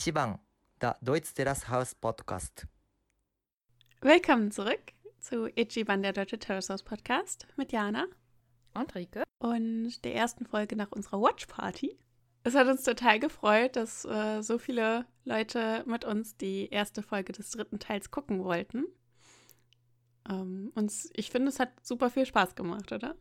[0.00, 0.38] 1番
[0.80, 2.66] der Deutsch Terrace House Podcast.
[4.00, 4.80] Willkommen zurück
[5.18, 8.06] zu Ichiban, der Deutsche Terrace House Podcast mit Jana
[8.72, 9.24] Und Rike?
[9.40, 11.98] und der ersten Folge nach unserer Watch Party.
[12.44, 17.34] Es hat uns total gefreut, dass äh, so viele Leute mit uns die erste Folge
[17.34, 18.86] des dritten Teils gucken wollten.
[20.30, 23.16] Ähm, uns, ich finde, es hat super viel Spaß gemacht, oder?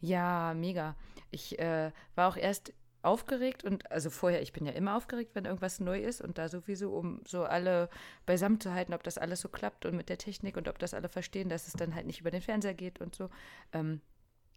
[0.00, 0.96] Ja, mega.
[1.30, 2.72] Ich äh, war auch erst
[3.02, 6.48] aufgeregt und also vorher, ich bin ja immer aufgeregt, wenn irgendwas neu ist und da
[6.48, 7.88] sowieso, um so alle
[8.26, 10.94] beisammen zu halten, ob das alles so klappt und mit der Technik und ob das
[10.94, 13.30] alle verstehen, dass es dann halt nicht über den Fernseher geht und so.
[13.72, 14.00] Ähm,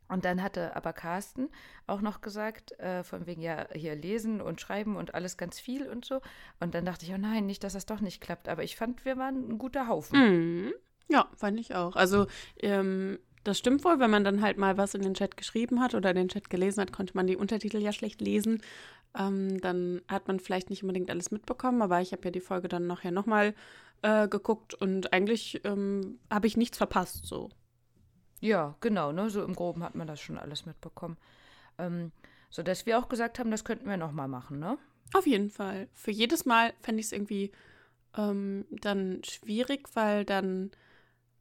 [0.09, 1.49] und dann hatte aber Carsten
[1.87, 5.87] auch noch gesagt, äh, von wegen ja hier lesen und schreiben und alles ganz viel
[5.89, 6.21] und so.
[6.59, 8.49] Und dann dachte ich, oh nein, nicht, dass das doch nicht klappt.
[8.49, 10.20] Aber ich fand, wir waren ein guter Haufen.
[10.20, 10.73] Mhm.
[11.07, 11.96] Ja, fand ich auch.
[11.96, 12.27] Also,
[12.59, 15.96] ähm, das stimmt wohl, wenn man dann halt mal was in den Chat geschrieben hat
[15.96, 18.62] oder den Chat gelesen hat, konnte man die Untertitel ja schlecht lesen.
[19.18, 22.68] Ähm, dann hat man vielleicht nicht unbedingt alles mitbekommen, aber ich habe ja die Folge
[22.68, 23.54] dann nachher nochmal
[24.02, 27.49] äh, geguckt und eigentlich ähm, habe ich nichts verpasst so.
[28.40, 29.30] Ja, genau, ne?
[29.30, 31.18] So im Groben hat man das schon alles mitbekommen.
[31.77, 32.12] Ähm,
[32.49, 34.77] sodass wir auch gesagt haben, das könnten wir nochmal machen, ne?
[35.14, 35.88] Auf jeden Fall.
[35.94, 37.52] Für jedes Mal fände ich es irgendwie
[38.18, 40.71] ähm, dann schwierig, weil dann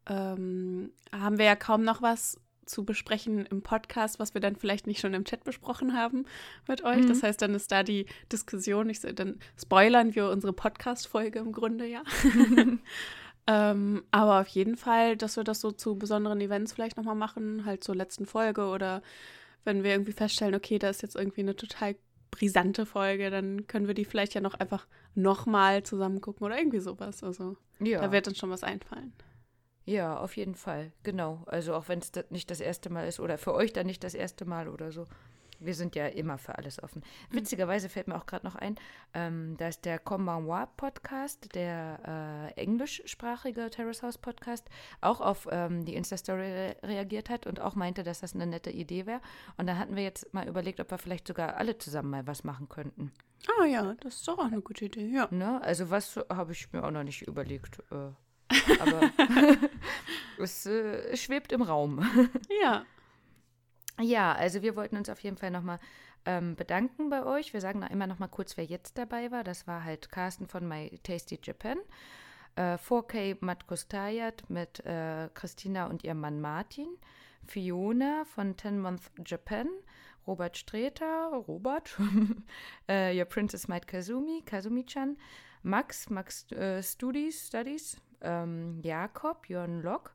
[0.06, 4.86] ähm, haben wir ja kaum noch was zu besprechen im Podcast, was wir dann vielleicht
[4.86, 6.24] nicht schon im Chat besprochen haben
[6.68, 7.02] mit euch.
[7.02, 7.08] Mhm.
[7.08, 11.86] Das heißt, dann ist da die Diskussion, ich, dann spoilern wir unsere Podcast-Folge im Grunde,
[11.86, 12.02] ja.
[13.46, 17.64] ähm, aber auf jeden Fall, dass wir das so zu besonderen Events vielleicht nochmal machen,
[17.64, 19.02] halt zur letzten Folge oder
[19.64, 21.96] wenn wir irgendwie feststellen, okay, da ist jetzt irgendwie eine total
[22.30, 26.80] brisante Folge, dann können wir die vielleicht ja noch einfach nochmal zusammen gucken oder irgendwie
[26.80, 27.22] sowas.
[27.22, 28.00] Also Ja.
[28.00, 29.12] da wird uns schon was einfallen.
[29.84, 31.42] Ja, auf jeden Fall, genau.
[31.46, 34.14] Also auch wenn es nicht das erste Mal ist oder für euch dann nicht das
[34.14, 35.06] erste Mal oder so.
[35.64, 37.02] Wir sind ja immer für alles offen.
[37.30, 38.74] Witzigerweise fällt mir auch gerade noch ein,
[39.14, 44.68] ähm, da ist der Konbanwa Podcast, der äh, englischsprachige Terrace House Podcast,
[45.00, 48.70] auch auf ähm, die Insta-Story re reagiert hat und auch meinte, dass das eine nette
[48.70, 49.20] Idee wäre.
[49.56, 52.42] Und da hatten wir jetzt mal überlegt, ob wir vielleicht sogar alle zusammen mal was
[52.42, 53.12] machen könnten.
[53.60, 55.28] Ah ja, das ist doch auch eine gute Idee, ja.
[55.30, 55.62] Ne?
[55.62, 57.78] Also was habe ich mir auch noch nicht überlegt.
[57.92, 58.10] Äh,
[58.80, 59.10] aber
[60.38, 62.04] es äh, schwebt im Raum.
[62.62, 62.84] Ja,
[64.00, 65.78] Ja, also wir wollten uns auf jeden Fall nochmal
[66.24, 67.52] ähm, bedanken bei euch.
[67.52, 69.44] Wir sagen noch immer nochmal kurz, wer jetzt dabei war.
[69.44, 71.78] Das war halt Carsten von My Tasty Japan.
[72.56, 76.88] Äh, 4K Matt Kostayat mit äh, Christina und ihrem Mann Martin.
[77.46, 79.68] Fiona von 10 Month Japan.
[80.26, 81.98] Robert Streter, Robert.
[82.88, 85.16] äh, Your Princess Might Kazumi, Kazumi-chan.
[85.64, 87.96] Max, Max äh, Studies, Studies.
[88.22, 90.14] Ähm, Jakob, Jörn Lock.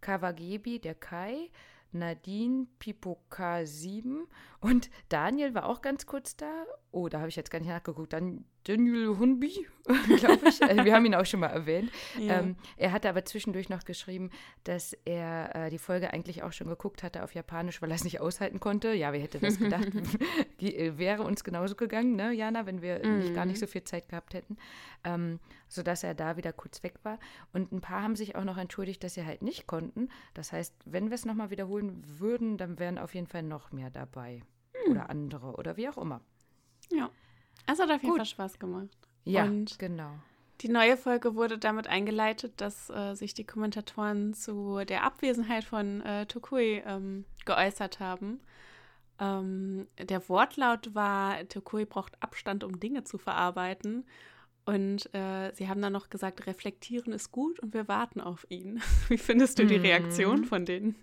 [0.00, 1.50] Kawagebi, der Kai.
[1.92, 4.26] Nadine Pipoka 7
[4.64, 6.64] und Daniel war auch ganz kurz da.
[6.90, 8.14] Oh, da habe ich jetzt gar nicht nachgeguckt.
[8.14, 9.66] Dann Daniel Hunbi,
[10.16, 10.62] glaube ich.
[10.62, 11.90] Äh, Wir haben ihn auch schon mal erwähnt.
[12.18, 12.40] ja.
[12.40, 14.30] Ähm, er hatte aber zwischendurch noch geschrieben,
[14.62, 18.04] dass er äh, die Folge eigentlich auch schon geguckt hatte auf Japanisch, weil er es
[18.04, 18.94] nicht aushalten konnte.
[18.94, 19.88] Ja, wer hätte das gedacht?
[20.60, 24.08] Äh, wäre uns genauso gegangen, ne, Jana, wenn wir nicht, gar nicht so viel Zeit
[24.08, 24.56] gehabt hätten.
[25.04, 27.18] Ähm, sodass er da wieder kurz weg war.
[27.52, 30.08] Und ein paar haben sich auch noch entschuldigt, dass sie halt nicht konnten.
[30.32, 33.90] Das heißt, wenn wir es nochmal wiederholen würden, dann wären auf jeden Fall noch mehr
[33.90, 34.40] dabei.
[34.90, 36.20] Oder andere oder wie auch immer.
[36.90, 37.10] ja.
[37.66, 38.18] Es hat auf jeden Gut.
[38.18, 38.90] Fall Spaß gemacht.
[39.24, 40.10] Ja, Und genau.
[40.60, 46.02] Die neue Folge wurde damit eingeleitet, dass äh, sich die Kommentatoren zu der Abwesenheit von
[46.02, 48.40] äh, Tokui ähm, geäußert haben.
[49.18, 54.04] Ähm, der Wortlaut war, Tokui braucht Abstand, um Dinge zu verarbeiten.
[54.66, 58.82] Und äh, sie haben dann noch gesagt, reflektieren ist gut und wir warten auf ihn.
[59.08, 59.84] Wie findest du die Mhm.
[59.84, 60.96] Reaktion von denen?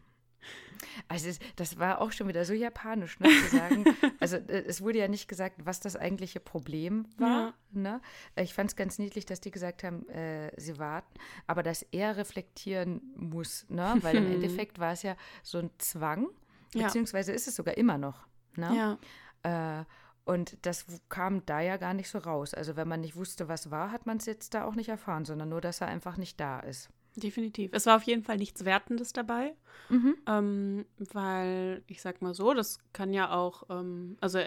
[1.07, 3.85] Also das war auch schon wieder so japanisch, ne, zu sagen.
[4.19, 7.53] also äh, es wurde ja nicht gesagt, was das eigentliche Problem war.
[7.71, 8.01] Ne?
[8.35, 11.13] Äh, Ich fand es ganz niedlich, dass die gesagt haben, äh, sie warten,
[11.47, 13.95] aber dass er reflektieren muss, ne?
[14.01, 16.27] Weil im Endeffekt war es ja so ein Zwang,
[16.73, 16.87] Ja.
[16.87, 18.25] beziehungsweise ist es sogar immer noch.
[18.55, 18.75] Ne?
[18.75, 19.85] Ja, Äh,
[20.23, 22.53] und das kam da ja gar nicht so raus.
[22.53, 25.25] Also wenn man nicht wusste, was war, hat man es jetzt da auch nicht erfahren,
[25.25, 26.89] sondern nur, dass er einfach nicht da ist.
[27.15, 27.71] Definitiv.
[27.73, 29.53] Es war auf jeden Fall nichts Wertendes dabei.
[29.89, 30.15] Mhm.
[30.27, 34.39] Ähm, weil, ich sag mal so, das kann ja auch, ähm, also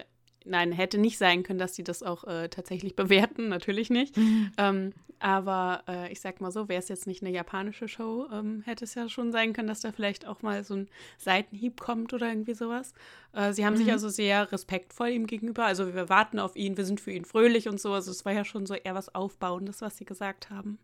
[0.46, 4.16] nein, hätte nicht sein können, dass die das auch äh, tatsächlich bewerten, natürlich nicht.
[4.58, 8.62] Ähm, aber äh, ich sag mal so, wäre es jetzt nicht eine japanische Show, ähm,
[8.67, 10.88] hätte es ja schon sein können, dass da vielleicht auch mal so ein
[11.19, 12.93] Seitenhieb kommt oder irgendwie sowas.
[13.32, 13.93] Äh, sie haben sich Mhm.
[13.93, 15.64] also sehr respektvoll ihm gegenüber.
[15.64, 17.93] Also wir warten auf ihn, wir sind für ihn fröhlich und so.
[17.94, 20.78] Also es war ja schon so eher was Aufbauendes, was sie gesagt haben.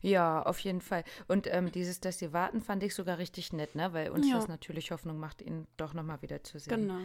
[0.00, 1.04] Ja, auf jeden Fall.
[1.28, 3.92] Und ähm, dieses, dass sie warten, fand ich sogar richtig nett, ne?
[3.92, 4.36] Weil uns Ja.
[4.36, 6.88] das natürlich Hoffnung macht, ihn doch nochmal wieder zu sehen.
[6.88, 6.98] Genau.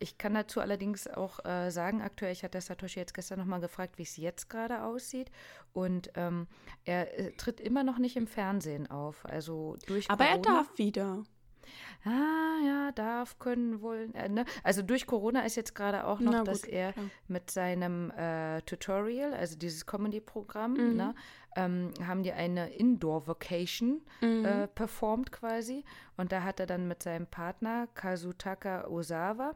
[0.00, 3.98] Ich kann dazu allerdings auch äh, sagen, aktuell, ich hatte Satoshi jetzt gestern nochmal gefragt,
[3.98, 5.30] wie es jetzt gerade aussieht.
[5.72, 6.46] Und ähm,
[6.84, 9.24] er äh, tritt immer noch nicht im Fernsehen auf.
[9.26, 10.36] Also durch Aber Corona.
[10.36, 11.24] er darf wieder.
[12.04, 14.14] Ah, ja, darf, können, wollen.
[14.14, 14.44] Äh, ne?
[14.62, 17.06] Also durch Corona ist jetzt gerade auch noch, Na dass gut, er klar.
[17.26, 20.96] mit seinem äh, Tutorial, also dieses Comedy-Programm, Mhm.
[20.96, 21.14] ne,
[21.58, 24.44] ähm, haben die eine Indoor-Vacation Mhm.
[24.44, 25.84] äh, performt quasi.
[26.16, 29.54] Und da hat er dann mit seinem Partner Kazutaka Osawa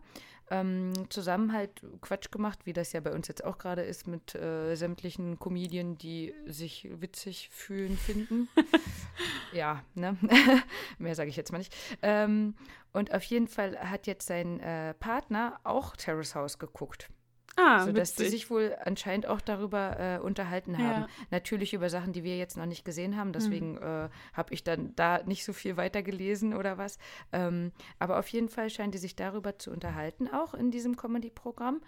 [0.51, 4.35] ähm, zusammen halt Quatsch gemacht, wie das ja bei uns jetzt auch gerade ist mit
[4.35, 8.49] äh, sämtlichen Comedien, die sich witzig fühlen, finden.
[9.53, 10.17] ja, ne?
[10.99, 11.75] Mehr sage ich jetzt mal nicht.
[12.03, 12.55] Ähm,
[12.93, 17.09] und auf jeden Fall hat jetzt sein äh, Partner auch Terrace House geguckt.
[17.57, 18.31] Ah, sodass die witzig.
[18.31, 21.03] sich wohl anscheinend auch darüber äh, unterhalten haben.
[21.03, 21.09] Ja.
[21.31, 23.17] Natürlich über Sachen, die wir jetzt noch nicht gesehen Mhm.
[23.17, 23.33] haben.
[23.33, 26.99] Deswegen äh, habe ich dann da nicht so viel weiter gelesen oder was.
[27.33, 31.83] Ähm, aber auf jeden Fall scheint die sich darüber zu unterhalten, auch in diesem Comedy-Programm.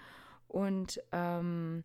[0.49, 1.82] Und ähm,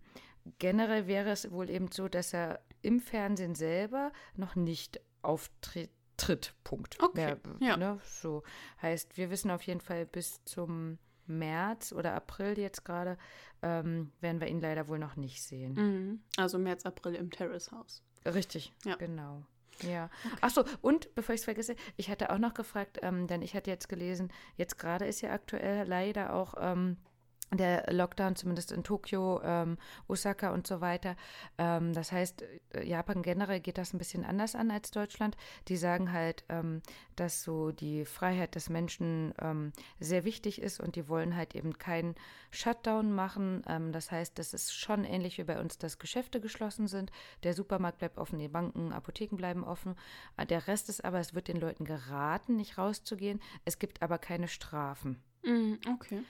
[0.60, 5.90] generell wäre es wohl eben so, dass er im Fernsehen selber noch nicht auftritt.
[6.18, 7.02] Tritt, Punkt.
[7.02, 7.78] Okay, ja.
[7.78, 8.44] Ne, so
[8.81, 10.98] heißt, wir wissen auf jeden Fall bis zum
[11.30, 13.18] März oder April jetzt gerade,
[13.62, 15.74] ähm, werden wir ihn leider wohl noch nicht sehen.
[15.74, 16.24] Mhm.
[16.38, 18.04] Also März, April im Terrace House.
[18.26, 18.96] Richtig, Ja.
[18.96, 19.44] genau.
[19.81, 20.10] Ja.
[20.42, 23.56] Ach so, und bevor ich es vergesse, ich hatte auch noch gefragt, ähm, denn ich
[23.56, 26.98] hatte jetzt gelesen, jetzt gerade ist ja aktuell leider auch ähm,
[27.51, 31.16] der Lockdown, zumindest in Tokio, ähm, Osaka und so weiter.
[31.57, 32.44] Ähm, das heißt,
[32.74, 35.36] äh, Japan generell geht das ein bisschen anders an als Deutschland.
[35.68, 36.81] Die sagen halt, ähm,
[37.16, 41.78] dass so die Freiheit des Menschen ähm, sehr wichtig ist und die wollen halt eben
[41.78, 42.16] keinen
[42.51, 43.63] Shutdown machen.
[43.68, 47.12] Ähm, das heißt, das ist schon ähnlich wie bei uns, dass Geschäfte geschlossen sind.
[47.44, 49.95] Der Supermarkt bleibt offen, die Banken, Apotheken bleiben offen.
[50.38, 53.42] Äh, Der Rest ist aber, es wird den Leuten geraten, nicht rauszugehen.
[53.66, 55.22] Es gibt aber keine Strafen.
[55.44, 55.80] Mhm.
[55.94, 56.22] Okay.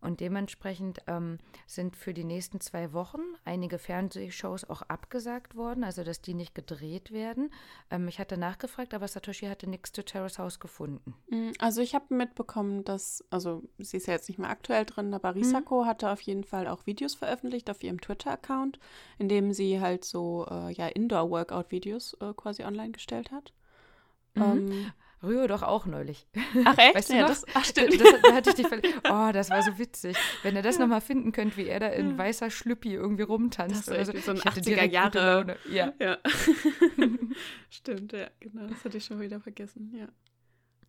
[0.00, 6.04] Und dementsprechend ähm, sind für die nächsten zwei Wochen einige Fernsehshows auch abgesagt worden, also
[6.04, 7.52] dass die nicht gedreht werden.
[7.90, 11.14] Ähm, ich hatte nachgefragt, aber Satoshi hatte nichts zu Terrace House gefunden.
[11.28, 11.52] Mhm.
[11.58, 15.34] Also ich habe mitbekommen, dass, also sie ist ja jetzt nicht mehr aktuell drin, aber
[15.34, 18.78] Risako hatte auf jeden Fall auch Videos veröffentlicht auf ihrem Twitter-Account,
[19.18, 23.52] in dem sie halt so äh, ja Indoor-Workout-Videos äh, quasi online gestellt hat.
[24.34, 24.42] Mhm.
[24.42, 26.26] Ähm, Rühr doch auch neulich.
[26.64, 26.94] ach echt?
[26.94, 27.28] Weißt du ja, noch?
[27.28, 28.00] das, ach, Das, stimmt.
[28.22, 28.66] da hatte ich dich
[29.10, 30.16] Oh, das war so witzig.
[30.42, 33.88] Wenn ihr das nochmal finden könnt, wie er da in weißer Schlüppi irgendwie rumtanzt.
[33.88, 34.12] Das oder so.
[34.18, 35.56] so ein Ich hatte 80er direkt gute Jahre-.
[35.70, 35.92] Ja.
[35.98, 36.18] Ja.
[37.70, 38.66] Stimmt, ja, genau.
[38.66, 40.08] Das hatte ich schon wieder vergessen, ja.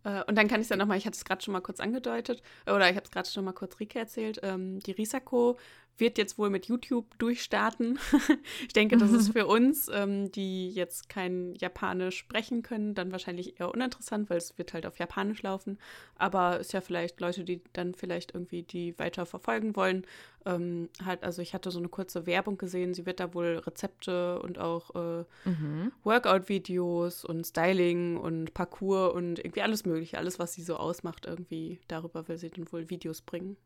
[0.04, 1.80] Äh, Und dann kann ich es ja nochmal, ich hatte es gerade schon mal kurz
[1.80, 5.58] angedeutet, oder ich habe es gerade schon mal kurz Rike erzählt, ähm, die Risako
[5.98, 8.00] wird jetzt wohl mit YouTube durchstarten.
[8.62, 13.60] ich denke, das ist für uns, ähm, die jetzt kein Japanisch sprechen können, dann wahrscheinlich
[13.60, 15.78] eher uninteressant, weil es wird halt auf Japanisch laufen.
[16.16, 20.06] Aber ist ja vielleicht Leute, die dann vielleicht irgendwie die weiter verfolgen wollen.
[20.46, 24.42] Ähm, halt, also ich hatte so eine kurze Werbung gesehen, sie wird da wohl Rezepte
[24.42, 25.92] und auch äh, Mhm.
[26.04, 31.80] Workout-Videos und Styling und Parcours und irgendwie alles Mögliche, alles, was sie so ausmacht, irgendwie
[31.88, 33.58] darüber will sie dann wohl Videos bringen.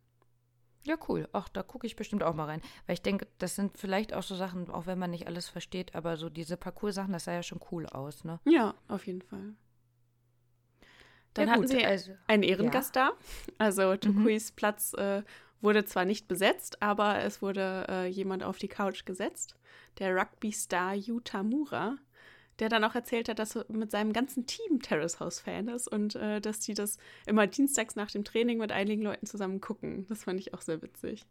[0.86, 1.28] Ja, cool.
[1.34, 2.62] Ach, da gucke ich bestimmt auch mal rein.
[2.86, 5.96] Weil ich denke, das sind vielleicht auch so Sachen, auch wenn man nicht alles versteht,
[5.96, 8.40] aber so diese Parcours-Sachen, das sah ja schon cool aus, ne?
[8.46, 9.56] Ja, auf jeden Fall.
[11.34, 13.12] Dann ja, hatten gut, sie also, einen Ehrengast da.
[13.58, 14.56] Also Tukuis Mhm.
[14.56, 15.24] Platz äh,
[15.60, 19.56] wurde zwar nicht besetzt, aber es wurde äh, jemand auf die Couch gesetzt.
[19.98, 21.98] Der Rugby-Star Yuta Mura,
[22.60, 25.88] der dann auch erzählt hat, dass er mit seinem ganzen Team Terrace House Fan ist
[25.88, 30.06] und äh, dass die das immer dienstags nach dem Training mit einigen Leuten zusammen gucken.
[30.10, 31.26] Das fand ich auch sehr witzig.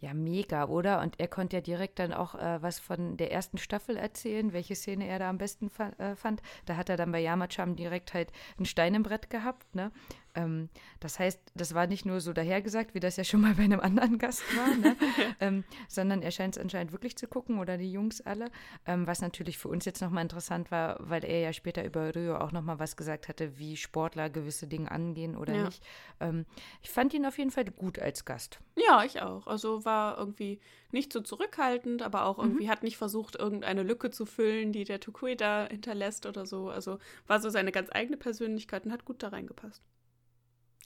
[0.00, 1.00] ja, mega, oder?
[1.00, 4.74] Und er konnte ja direkt dann auch äh, was von der ersten Staffel erzählen, welche
[4.74, 6.42] Szene er da am besten fa äh, fand.
[6.66, 9.92] Da hat er dann bei Yamacham direkt halt ein Stein im Brett gehabt, ne?
[10.34, 10.68] Ähm,
[11.00, 13.80] das heißt, das war nicht nur so dahergesagt, wie das ja schon mal bei einem
[13.80, 14.96] anderen Gast war, ne?
[15.40, 18.50] ähm, sondern er scheint es anscheinend wirklich zu gucken oder die Jungs alle.
[18.86, 22.36] Ähm, was natürlich für uns jetzt nochmal interessant war, weil er ja später über Rio
[22.38, 25.64] auch nochmal was gesagt hatte, wie Sportler gewisse Dinge angehen oder Ja.
[25.64, 25.84] nicht.
[26.20, 26.46] Ähm,
[26.82, 28.60] ich fand ihn auf jeden Fall gut als Gast.
[28.76, 29.46] Ja, ich auch.
[29.46, 30.60] Also war irgendwie
[30.90, 32.24] nicht so zurückhaltend, aber Mhm.
[32.24, 36.44] auch irgendwie hat nicht versucht, irgendeine Lücke zu füllen, die der Tukui da hinterlässt oder
[36.46, 36.70] so.
[36.70, 39.82] Also war so seine ganz eigene Persönlichkeit und hat gut da reingepasst.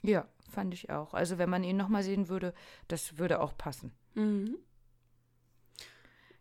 [0.01, 1.13] Ja, fand ich auch.
[1.13, 2.53] Also wenn man ihn nochmal sehen würde,
[2.87, 3.91] das würde auch passen.
[4.15, 4.57] Mhm.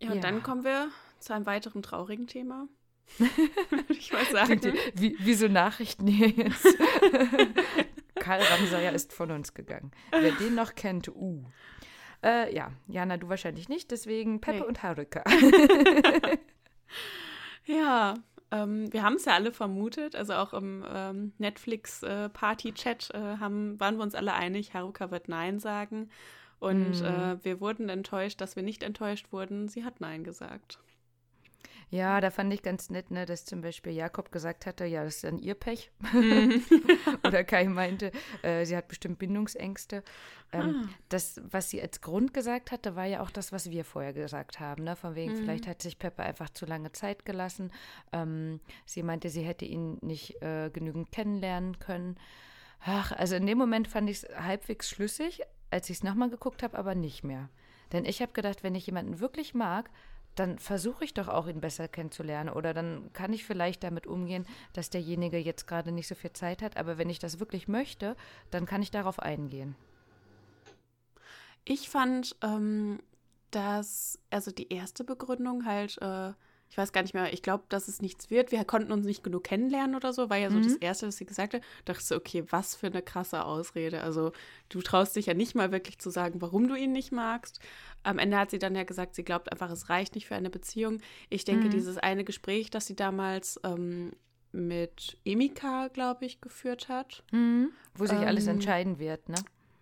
[0.01, 0.21] Ja, und Ja.
[0.23, 2.69] dann kommen wir zu einem weiteren traurigen Thema.
[3.19, 4.61] Würde ich mal sagen.
[4.95, 6.63] Wie, wie so Nachrichten hier jetzt.
[8.17, 9.91] Karl Ramsayer ist von uns gegangen.
[10.11, 11.43] Wer den noch kennt, uh.
[12.23, 14.65] Äh, ja, Jana, du wahrscheinlich nicht, deswegen Peppe Nee.
[14.65, 15.25] und Haruka.
[17.65, 18.15] Ja,
[18.51, 23.97] ähm, wir haben es ja alle vermutet, also auch im ähm, Netflix-Party-Chat äh, äh, waren
[23.97, 26.09] wir uns alle einig, Haruka wird Nein sagen.
[26.61, 27.05] Und mm.
[27.05, 29.69] äh, wir wurden enttäuscht, dass wir nicht enttäuscht wurden.
[29.69, 30.79] Sie hat Nein gesagt.
[31.91, 35.17] Ja, da fand ich ganz nett, ne, dass zum Beispiel Jakob gesagt hatte, ja, das
[35.17, 35.91] ist dann ihr Pech.
[36.13, 36.63] Mhm.
[37.27, 40.03] Oder Kai meinte, äh, sie hat bestimmt Bindungsängste.
[40.53, 40.89] Ähm, ah.
[41.09, 44.61] Das, was sie als Grund gesagt hatte, war ja auch das, was wir vorher gesagt
[44.61, 44.85] haben.
[44.85, 44.97] Ne?
[44.97, 45.37] Von wegen, mhm.
[45.39, 47.73] vielleicht hat sich Pepper einfach zu lange Zeit gelassen.
[48.13, 52.19] Ähm, sie meinte, sie hätte ihn nicht äh, genügend kennenlernen können.
[52.81, 55.41] Ach, also in dem Moment fand ich es halbwegs schlüssig,
[55.71, 57.49] als ich es nochmal geguckt habe, aber nicht mehr.
[57.93, 59.91] Denn ich habe gedacht, wenn ich jemanden wirklich mag,
[60.39, 62.51] dann versuche ich doch auch, ihn besser kennenzulernen.
[62.51, 66.63] Oder dann kann ich vielleicht damit umgehen, dass derjenige jetzt gerade nicht so viel Zeit
[66.63, 66.77] hat.
[66.77, 68.17] Aber wenn ich das wirklich möchte,
[68.51, 69.75] dann kann ich darauf eingehen.
[71.65, 73.01] Ich fand, ähm,
[73.51, 76.33] dass, also die erste Begründung halt, äh,
[76.71, 78.53] ich weiß gar nicht mehr, ich glaube, dass es nichts wird.
[78.53, 80.65] Wir konnten uns nicht genug kennenlernen oder so, war ja so mhm.
[80.65, 81.63] das Erste, was sie gesagt hat.
[81.85, 84.03] Da dachte ich so, okay, was für eine krasse Ausrede.
[84.03, 84.33] Also
[84.69, 87.61] du traust dich ja nicht mal wirklich zu sagen, warum du ihn nicht magst.
[88.03, 90.51] Am Ende hat sie dann ja gesagt, sie glaubt einfach, es reicht nicht für eine
[90.51, 90.99] Beziehung.
[91.31, 91.71] Ich denke, mhm.
[91.71, 94.13] dieses eine Gespräch, das sie damals ähm,
[94.53, 97.23] mit Emika, glaube ich, geführt hat.
[97.33, 97.71] Mhm.
[97.95, 99.37] Wo sich ähm, alles entscheiden wird, ne?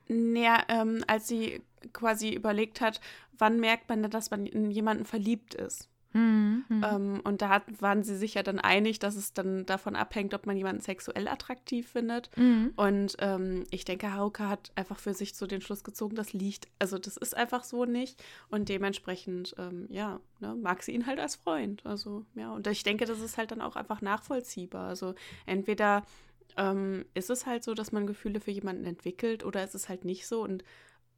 [0.08, 3.00] Naja, ähm, als sie quasi überlegt hat,
[3.38, 5.88] wann merkt man denn, dass man in jemanden verliebt ist.
[6.16, 6.84] Mhm, mhm.
[6.84, 10.46] Ähm, und da waren sie sich ja dann einig, dass es dann davon abhängt, ob
[10.46, 12.30] man jemanden sexuell attraktiv findet.
[12.38, 12.72] Mhm.
[12.74, 16.68] Und ähm, ich denke, Hauke hat einfach für sich so den Schluss gezogen, das liegt,
[16.78, 18.22] also das ist einfach so nicht.
[18.48, 21.84] Und dementsprechend, ähm, ja, ne, mag sie ihn halt als Freund.
[21.84, 24.88] Also, ja, und ich denke, das ist halt dann auch einfach nachvollziehbar.
[24.88, 26.02] Also entweder
[26.56, 30.06] ähm, ist es halt so, dass man Gefühle für jemanden entwickelt oder ist es halt
[30.06, 30.42] nicht so.
[30.42, 30.64] Und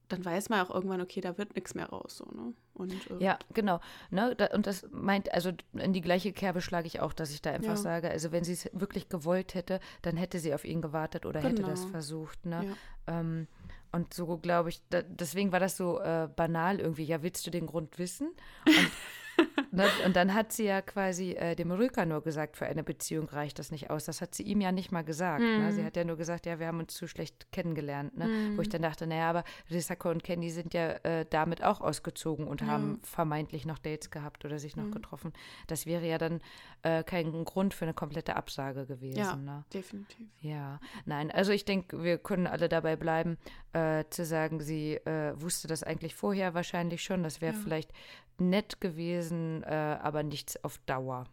[0.09, 2.19] dann weiß man auch irgendwann, okay, da wird nichts mehr raus.
[2.19, 2.55] So, ne?
[2.75, 3.81] und, äh, ja, genau.
[4.11, 4.35] Ne?
[4.37, 7.51] Da, und das meint, also in die gleiche Kerbe schlage ich auch, dass ich da
[7.51, 7.77] einfach ja.
[7.77, 11.41] sage, also wenn sie es wirklich gewollt hätte, dann hätte sie auf ihn gewartet oder
[11.41, 11.53] genau.
[11.53, 11.93] hätte das genau.
[11.93, 12.47] versucht.
[12.47, 12.75] Ne?
[13.07, 13.21] Ja.
[13.21, 13.47] Ähm,
[13.93, 17.05] und so glaube ich, da, deswegen war das so äh, banal irgendwie.
[17.05, 18.29] Ja, willst du den Grund wissen?
[18.67, 18.75] Und
[19.71, 23.29] ne, und dann hat sie ja quasi äh, dem Rüker nur gesagt, für eine Beziehung
[23.29, 24.05] reicht das nicht aus.
[24.05, 25.43] Das hat sie ihm ja nicht mal gesagt.
[25.43, 25.59] Mhm.
[25.59, 25.73] Ne?
[25.73, 25.87] Sie mhm.
[25.87, 28.17] hat ja nur gesagt, ja, wir haben uns zu schlecht kennengelernt.
[28.17, 28.27] Ne?
[28.27, 28.57] Mhm.
[28.57, 32.47] Wo ich dann dachte, naja, aber Risako und Candy sind ja äh, damit auch ausgezogen
[32.47, 32.69] und ja.
[32.69, 34.93] haben vermeintlich noch Dates gehabt oder sich noch mhm.
[34.93, 35.33] getroffen.
[35.67, 36.41] Das wäre ja dann
[36.83, 39.19] äh, kein Grund für eine komplette Absage gewesen.
[39.19, 39.65] Ja, ne?
[39.73, 40.27] definitiv.
[40.41, 43.39] Ja, nein, also ich denke, wir können alle dabei bleiben,
[43.73, 47.23] äh, zu sagen, sie äh, wusste das eigentlich vorher wahrscheinlich schon.
[47.23, 47.61] Das wäre ja.
[47.63, 47.93] vielleicht
[48.41, 51.27] nett gewesen, äh, aber nichts auf Dauer.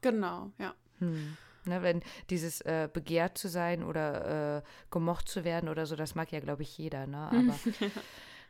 [0.00, 0.74] Genau, ja.
[0.98, 1.36] Hm.
[1.66, 6.14] Ne, wenn dieses äh, begehrt zu sein oder äh, gemocht zu werden oder so, das
[6.14, 7.06] mag ja, glaube ich, jeder.
[7.06, 7.28] Ne?
[7.30, 7.90] Aber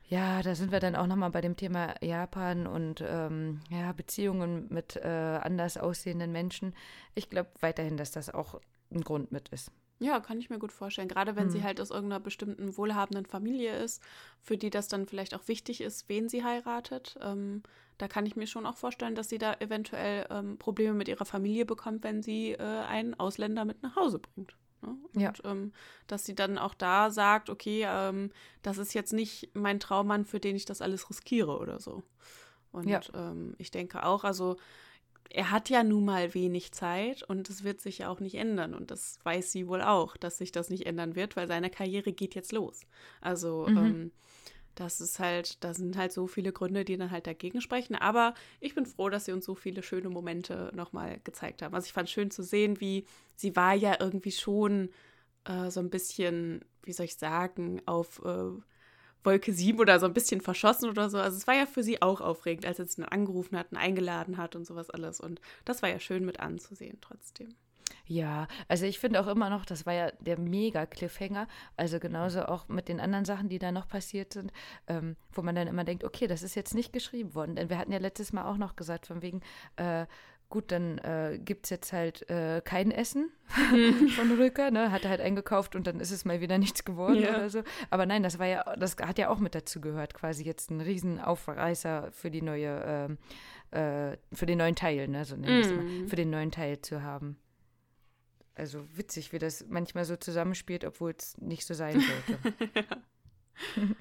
[0.09, 4.67] ja, da sind wir dann auch nochmal bei dem Thema Japan und ähm, ja, Beziehungen
[4.69, 6.75] mit äh, anders aussehenden Menschen.
[7.15, 8.61] Ich glaube weiterhin, dass das auch
[8.93, 9.71] ein Grund mit ist.
[10.01, 11.09] Ja, kann ich mir gut vorstellen.
[11.09, 11.51] Gerade wenn hm.
[11.51, 14.03] sie halt aus irgendeiner bestimmten wohlhabenden Familie ist,
[14.43, 17.17] für die das dann vielleicht auch wichtig ist, wen sie heiratet.
[17.23, 17.63] Ähm,
[17.99, 21.25] da kann ich mir schon auch vorstellen, dass sie da eventuell ähm, Probleme mit ihrer
[21.25, 24.57] Familie bekommt, wenn sie äh, einen Ausländer mit nach Hause bringt.
[24.83, 24.97] Ne?
[25.13, 25.33] Und ja.
[25.45, 25.73] ähm,
[26.07, 28.31] dass sie dann auch da sagt, okay, ähm,
[28.63, 32.03] das ist jetzt nicht mein Traummann, für den ich das alles riskiere oder so.
[32.73, 33.01] Und ja.
[33.15, 34.57] Ähm, ich denke auch, also
[35.31, 38.75] er hat ja nun mal wenig Zeit und es wird sich ja auch nicht ändern.
[38.75, 42.13] Und das weiß sie wohl auch, dass sich das nicht ändern wird, weil seine Karriere
[42.13, 42.83] geht jetzt los.
[43.21, 43.79] Also mhm.
[43.79, 44.13] ähm,
[44.75, 47.95] das ist halt, da sind halt so viele Gründe, die dann halt dagegen sprechen.
[47.95, 51.75] Aber ich bin froh, dass sie uns so viele schöne Momente nochmal gezeigt haben.
[51.75, 54.91] Also ich fand schön zu sehen, wie sie war ja irgendwie schon
[55.45, 58.51] äh, so ein bisschen, wie soll ich sagen, auf äh,
[59.25, 61.19] Wolke 7 oder so ein bisschen verschossen oder so.
[61.19, 64.37] Also es war ja für sie auch aufregend, als sie dann angerufen hat und eingeladen
[64.37, 65.21] hat und sowas alles.
[65.21, 67.55] Und das war ja schön mit anzusehen trotzdem.
[68.07, 71.49] Ja, also ich finde auch immer noch, das war ja der Mega-Cliffhanger.
[71.77, 74.53] Also genauso auch mit den anderen Sachen, die da noch passiert sind,
[74.89, 77.57] ähm, wo man dann immer denkt, okay, das ist jetzt nicht geschrieben worden.
[77.57, 79.41] Denn wir hatten ja letztes Mal auch noch gesagt, von wegen,
[79.77, 80.05] äh,
[80.51, 83.31] gut, dann äh, gibt es jetzt halt äh, kein Essen
[84.17, 84.93] von Rücker, ne?
[84.93, 87.31] Hat er halt eingekauft und dann ist es mal wieder nichts geworden ja.
[87.31, 87.63] oder so.
[87.89, 90.83] Aber nein, das war ja, das hat ja auch mit dazu gehört, quasi jetzt ein
[90.83, 93.19] Riesenaufreißer für die neue, ähm,
[93.71, 95.25] äh, für den neuen Teil, ne?
[95.25, 97.39] So nenne ich mal, für den neuen Teil zu haben.
[98.55, 102.55] Also witzig, wie das manchmal so zusammenspielt, obwohl es nicht so sein sollte.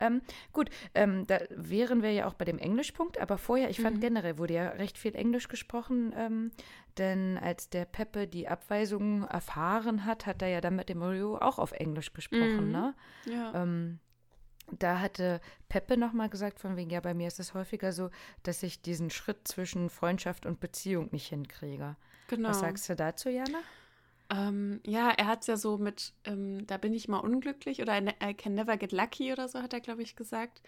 [0.00, 0.20] ähm,
[0.52, 4.00] gut, ähm, da wären wir ja auch bei dem Englischpunkt, aber vorher, ich fand mhm.
[4.00, 6.50] generell wurde ja recht viel Englisch gesprochen, ähm,
[6.98, 11.38] denn als der Peppe die Abweisung erfahren hat, hat er ja dann mit dem Rio
[11.38, 12.72] auch auf Englisch gesprochen, mhm.
[12.72, 12.94] ne?
[13.24, 13.62] Ja.
[13.62, 14.00] Ähm,
[14.70, 18.10] da hatte Peppe nochmal gesagt, von wegen, ja, bei mir ist es häufiger so,
[18.42, 21.96] dass ich diesen Schritt zwischen Freundschaft und Beziehung nicht hinkriege.
[22.28, 22.50] Genau.
[22.50, 23.58] Was sagst du dazu, Jana?
[24.30, 27.98] Ähm, ja, er hat es ja so mit, ähm, da bin ich mal unglücklich oder
[27.98, 30.62] I, I can never get lucky oder so, hat er, glaube ich, gesagt.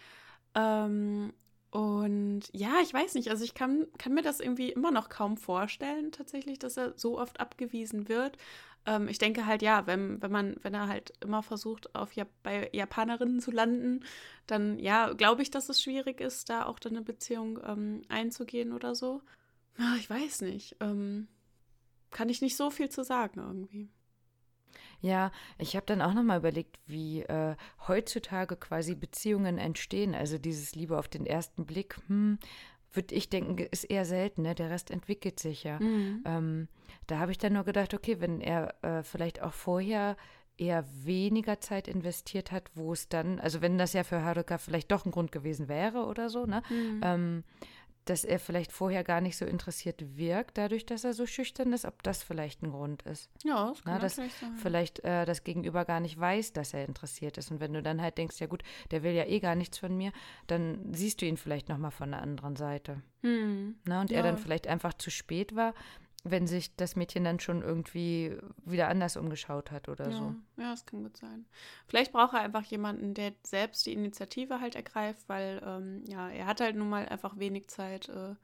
[0.54, 1.32] Ähm,
[1.70, 5.36] und ja, ich weiß nicht, also ich kann, kann mir das irgendwie immer noch kaum
[5.36, 8.38] vorstellen, tatsächlich, dass er so oft abgewiesen wird.
[8.86, 12.28] Ähm, ich denke halt, ja, wenn, wenn man, wenn er halt immer versucht, auf Jap
[12.42, 14.04] bei Japanerinnen zu landen,
[14.46, 18.72] dann ja, glaube ich, dass es schwierig ist, da auch dann eine Beziehung ähm, einzugehen
[18.72, 19.20] oder so.
[19.78, 20.76] Ja, ich weiß nicht.
[20.80, 21.28] Ähm,
[22.10, 23.90] kann ich nicht so viel zu sagen irgendwie.
[25.00, 27.56] Ja, ich habe dann auch nochmal überlegt, wie äh,
[27.88, 30.14] heutzutage quasi Beziehungen entstehen.
[30.14, 32.38] Also dieses Liebe auf den ersten Blick, hm,
[32.92, 34.42] würde ich denken, ist eher selten.
[34.42, 34.54] Ne?
[34.54, 35.80] Der Rest entwickelt sich ja.
[35.80, 36.22] Mhm.
[36.26, 36.68] Ähm,
[37.06, 40.16] da habe ich dann nur gedacht, okay, wenn er äh, vielleicht auch vorher
[40.58, 44.92] eher weniger Zeit investiert hat, wo es dann, also wenn das ja für Haruka vielleicht
[44.92, 46.62] doch ein Grund gewesen wäre oder so, ne?
[46.68, 47.00] Mhm.
[47.02, 47.44] Ähm,
[48.06, 51.84] dass er vielleicht vorher gar nicht so interessiert wirkt, dadurch, dass er so schüchtern ist,
[51.84, 53.30] ob das vielleicht ein Grund ist.
[53.44, 54.56] Ja, das kann Na, das natürlich sein.
[54.56, 57.50] Vielleicht äh, das Gegenüber gar nicht weiß, dass er interessiert ist.
[57.50, 59.96] Und wenn du dann halt denkst, ja gut, der will ja eh gar nichts von
[59.96, 60.12] mir,
[60.46, 63.02] dann siehst du ihn vielleicht nochmal von der anderen Seite.
[63.22, 63.76] Hm.
[63.86, 64.22] Na, und er Ja.
[64.24, 65.74] dann vielleicht einfach zu spät war,
[66.24, 70.34] wenn sich das Mädchen dann schon irgendwie wieder anders umgeschaut hat oder Ja, so.
[70.56, 71.46] ja, das kann gut sein.
[71.86, 76.46] Vielleicht braucht er einfach jemanden, der selbst die Initiative halt ergreift, weil ähm, ja, er
[76.46, 78.34] hat halt nun mal einfach wenig Zeit, äh,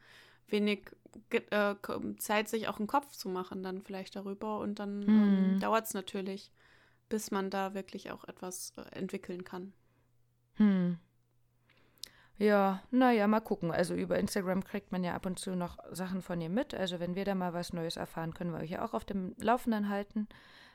[0.48, 0.90] wenig
[1.30, 5.56] äh, Ko- Zeit, sich auch einen Kopf zu machen dann vielleicht darüber und dann ähm,
[5.56, 5.58] Mhm.
[5.58, 6.52] dauert es natürlich,
[7.08, 9.72] bis man da wirklich auch etwas äh, entwickeln kann.
[10.58, 10.98] Hm.
[12.38, 13.70] Ja, naja, mal gucken.
[13.70, 16.74] Also über Instagram kriegt man ja ab und zu noch Sachen von ihr mit.
[16.74, 19.34] Also wenn wir da mal was Neues erfahren, können wir euch ja auch auf dem
[19.38, 20.28] Laufenden halten.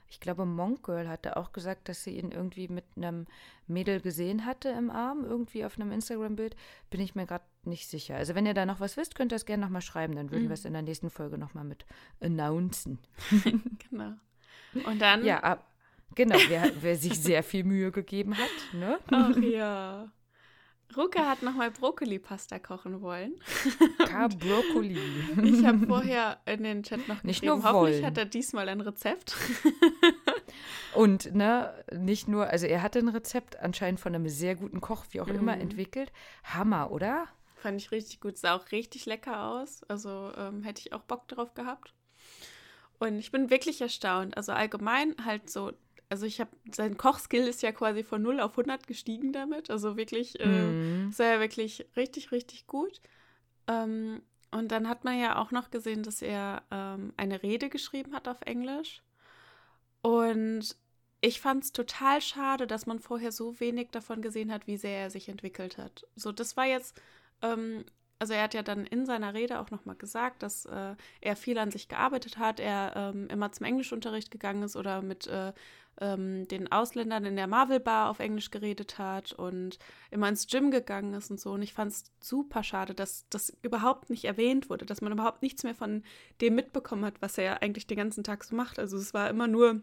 [0.10, 3.28] Ich glaube, Monk Girl hatte auch gesagt, dass sie ihn irgendwie mit einem
[3.68, 6.58] Mädel gesehen hatte im Arm, irgendwie auf einem Instagram-Bild.
[6.90, 8.16] Bin ich mir gerade nicht sicher.
[8.18, 10.16] Also wenn ihr da noch was wisst, könnt ihr es gerne nochmal schreiben.
[10.16, 10.50] Dann würden Mhm.
[10.50, 11.86] wir es in der nächsten Folge nochmal mit
[12.20, 13.00] announcen.
[13.90, 14.14] Genau.
[14.86, 15.24] Und dann.
[15.26, 15.66] Ja, ab,
[16.16, 19.00] genau, wer, wer sich sehr viel Mühe gegeben hat, ne?
[19.12, 20.10] Ach ja.
[20.98, 23.34] Ruka hat nochmal Brokkoli-Pasta kochen wollen.
[24.08, 25.00] Ka Brokkoli.
[25.44, 28.06] Ich habe vorher in den Chat noch Nicht geschrieben, nur hoffentlich wollen.
[28.06, 29.36] hat er diesmal ein Rezept.
[30.94, 35.06] Und ne, nicht nur, also er hatte ein Rezept anscheinend von einem sehr guten Koch,
[35.12, 35.62] wie auch immer, Mhm.
[35.62, 36.12] entwickelt.
[36.44, 37.28] Hammer, oder?
[37.58, 39.84] Fand ich richtig gut, sah auch richtig lecker aus.
[39.88, 41.94] Also ähm, hätte ich auch Bock drauf gehabt.
[43.00, 44.36] Und ich bin wirklich erstaunt.
[44.36, 45.72] Also allgemein halt so,
[46.12, 49.72] also ich habe, sein Kochskill ist ja quasi von 0 auf 100 gestiegen damit.
[49.72, 51.10] Also wirklich, äh, Mhm.
[51.10, 53.02] ist er ja wirklich richtig, richtig gut.
[53.68, 54.22] Ähm,
[54.52, 58.28] und dann hat man ja auch noch gesehen, dass er ähm, eine Rede geschrieben hat
[58.28, 59.02] auf Englisch.
[60.02, 60.76] Und
[61.22, 65.00] ich fand es total schade, dass man vorher so wenig davon gesehen hat, wie sehr
[65.00, 66.06] er sich entwickelt hat.
[66.16, 67.00] So, das war jetzt,
[67.42, 67.86] ähm,
[68.20, 71.58] also er hat ja dann in seiner Rede auch nochmal gesagt, dass äh, er viel
[71.58, 75.54] an sich gearbeitet hat, er ähm, immer zum Englischunterricht gegangen ist oder mit äh,
[76.00, 79.78] ähm, den Ausländern in der Marvel Bar auf Englisch geredet hat und
[80.10, 81.52] immer ins Gym gegangen ist und so.
[81.52, 85.42] Und ich fand es super schade, dass das überhaupt nicht erwähnt wurde, dass man überhaupt
[85.42, 86.04] nichts mehr von
[86.40, 88.80] dem mitbekommen hat, was er ja eigentlich den ganzen Tag so macht.
[88.80, 89.82] Also es war immer nur,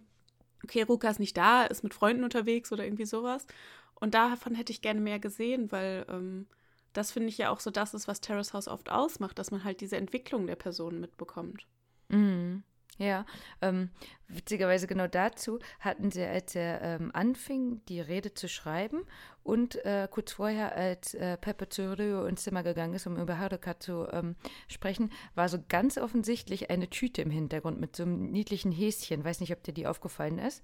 [0.64, 3.46] okay, Ruka ist nicht da, ist mit Freunden unterwegs oder irgendwie sowas.
[3.94, 6.46] Und davon hätte ich gerne mehr gesehen, weil ähm,
[6.92, 9.64] das finde ich ja auch so das ist, was Terrace House oft ausmacht, dass man
[9.64, 11.66] halt diese Entwicklung der Personen mitbekommt.
[12.08, 12.62] Mhm.
[12.98, 13.24] Ja,
[13.62, 13.90] ähm,
[14.26, 19.04] witzigerweise genau dazu hatten sie, als er ähm, anfing, die Rede zu schreiben
[19.44, 23.38] und äh, kurz vorher, als äh, Pepe zu Rio ins Zimmer gegangen ist, um über
[23.38, 24.34] Haruka zu ähm,
[24.66, 29.24] sprechen, war so ganz offensichtlich eine Tüte im Hintergrund mit so einem niedlichen Häschen.
[29.24, 30.62] Weiß nicht, ob dir die aufgefallen ist.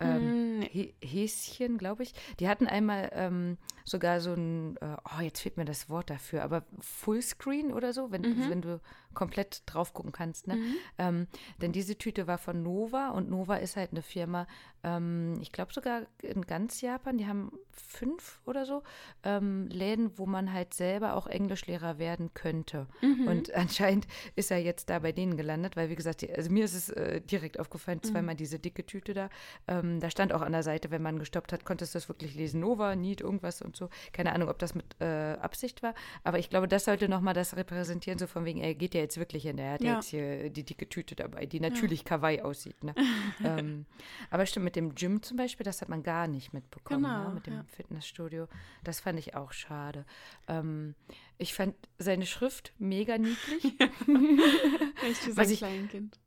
[0.00, 0.62] Ähm, Mm,
[1.02, 2.12] Häschen, glaube ich.
[2.40, 3.56] Die hatten einmal ähm,
[3.88, 8.10] sogar so ein, äh, oh, jetzt fehlt mir das Wort dafür, aber Fullscreen oder so,
[8.10, 8.50] wenn, Mhm.
[8.50, 8.80] wenn du
[9.14, 10.46] komplett drauf gucken kannst.
[10.46, 10.56] Ne?
[10.56, 10.74] Mhm.
[10.98, 11.26] Ähm,
[11.60, 14.46] denn diese Tüte war von Nova und Nova ist halt eine Firma,
[14.84, 18.82] ähm, ich glaube sogar in ganz Japan, die haben fünf oder so
[19.24, 22.86] ähm, Läden, wo man halt selber auch Englischlehrer werden könnte.
[23.00, 23.26] Mhm.
[23.26, 26.64] Und anscheinend ist er jetzt da bei denen gelandet, weil wie gesagt, die, also mir
[26.64, 28.08] ist es äh, direkt aufgefallen, Mhm.
[28.08, 29.30] zweimal diese dicke Tüte da.
[29.66, 32.34] Ähm, da stand auch an der Seite, wenn man gestoppt hat, konntest du das wirklich
[32.36, 33.88] lesen, Nova, Need, irgendwas und so.
[34.12, 37.56] Keine Ahnung, ob das mit äh, Absicht war, aber ich glaube, das sollte nochmal das
[37.56, 39.88] repräsentieren, so von wegen, er geht ja jetzt wirklich hin, er hat ja.
[39.88, 39.94] Ja.
[39.94, 42.84] jetzt hier die dicke Tüte dabei, die natürlich kawaii aussieht.
[42.84, 42.94] Ne?
[43.44, 43.86] ähm,
[44.30, 47.34] aber stimmt, mit dem Gym zum Beispiel, das hat man gar nicht mitbekommen, Genau, ne?
[47.34, 47.64] mit dem ja.
[47.74, 48.48] Fitnessstudio.
[48.84, 50.04] Das fand ich auch schade.
[50.48, 50.94] Ähm,
[51.38, 53.64] ich fand seine Schrift mega niedlich.
[55.08, 56.18] Echt wie sein ich- Kleinkind.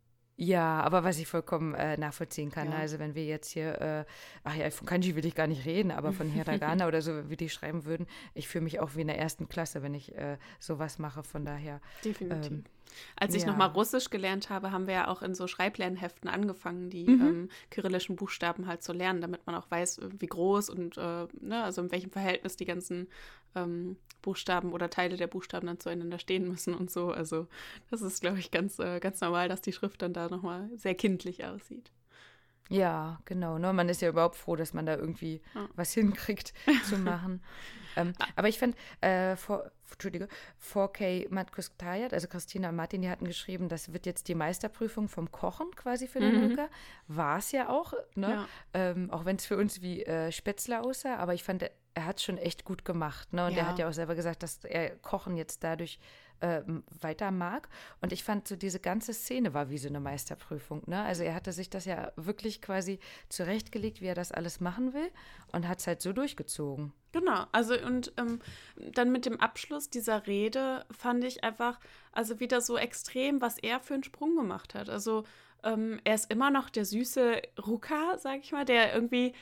[0.43, 2.77] Ja, aber was ich vollkommen äh, nachvollziehen kann, Ja.
[2.77, 4.05] also wenn wir jetzt hier, äh,
[4.43, 7.37] ach ja, von Kanji will ich gar nicht reden, aber von Hiragana oder so, wie
[7.37, 10.39] die schreiben würden, ich fühle mich auch wie in der ersten Klasse, wenn ich äh,
[10.59, 11.79] sowas mache, von daher.
[12.03, 12.51] Definitiv.
[12.51, 12.63] Ähm,
[13.17, 13.49] Als ich ja.
[13.49, 17.21] nochmal Russisch gelernt habe, haben wir ja auch in so Schreiblernheften angefangen, die Mhm.
[17.21, 21.27] ähm, kyrillischen Buchstaben halt zu lernen, damit man auch weiß, äh, wie groß und äh,
[21.39, 23.07] ne, also in welchem Verhältnis die ganzen
[23.53, 27.11] ähm, Buchstaben oder Teile der Buchstaben dann zueinander stehen müssen und so.
[27.11, 27.47] Also
[27.89, 30.95] das ist, glaube ich, ganz, äh, ganz normal, dass die Schrift dann da nochmal sehr
[30.95, 31.91] kindlich aussieht.
[32.69, 33.57] Ja, genau.
[33.57, 33.73] Ne?
[33.73, 35.67] Man ist ja überhaupt froh, dass man da irgendwie Ja.
[35.75, 36.53] was hinkriegt
[36.85, 37.41] zu machen.
[37.97, 43.25] ähm, aber ich fand, äh, vor, Entschuldige, 4K Matkusktajat, also Christina und Martin, die hatten
[43.25, 46.43] geschrieben, das wird jetzt die Meisterprüfung vom Kochen quasi für den Mhm.
[46.45, 46.69] Rücker.
[47.07, 48.29] War es ja auch, ne?
[48.29, 48.47] Ja.
[48.73, 51.69] Ähm, auch wenn es für uns wie äh, Spätzle aussah, aber ich fand,
[52.01, 53.31] er, er hat es schon echt gut gemacht.
[53.33, 53.45] Ne?
[53.45, 53.67] Und er Ja.
[53.69, 55.99] hat ja auch selber gesagt, dass er Kochen jetzt dadurch
[56.43, 57.69] ähm, weiter mag.
[58.01, 60.81] Und ich fand so, diese ganze Szene war wie so eine Meisterprüfung.
[60.87, 61.01] Ne?
[61.03, 65.09] Also er hatte sich das ja wirklich quasi zurechtgelegt, wie er das alles machen will
[65.51, 66.93] und hat es halt so durchgezogen.
[67.11, 68.39] Genau, also und ähm,
[68.93, 71.79] dann mit dem Abschluss dieser Rede fand ich einfach,
[72.11, 74.89] also wieder so extrem, was er für einen Sprung gemacht hat.
[74.89, 75.25] Also
[75.63, 79.33] ähm, er ist immer noch der süße Ruka, sag ich mal, der irgendwie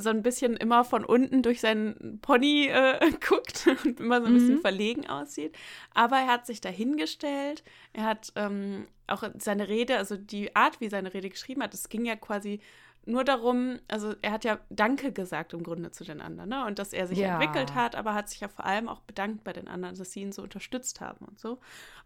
[0.00, 4.32] so ein bisschen immer von unten durch seinen Pony äh, guckt und immer so ein
[4.34, 4.60] bisschen Mhm.
[4.60, 5.56] verlegen aussieht.
[5.94, 10.88] Aber er hat sich dahingestellt, er hat ähm, auch seine Rede, also die Art, wie
[10.88, 12.60] seine Rede geschrieben hat, es ging ja quasi
[13.06, 16.66] nur darum, also er hat ja Danke gesagt im Grunde zu den anderen, ne?
[16.66, 17.32] Und dass er sich Ja.
[17.32, 20.20] entwickelt hat, aber hat sich ja vor allem auch bedankt bei den anderen, dass sie
[20.20, 21.58] ihn so unterstützt haben und so.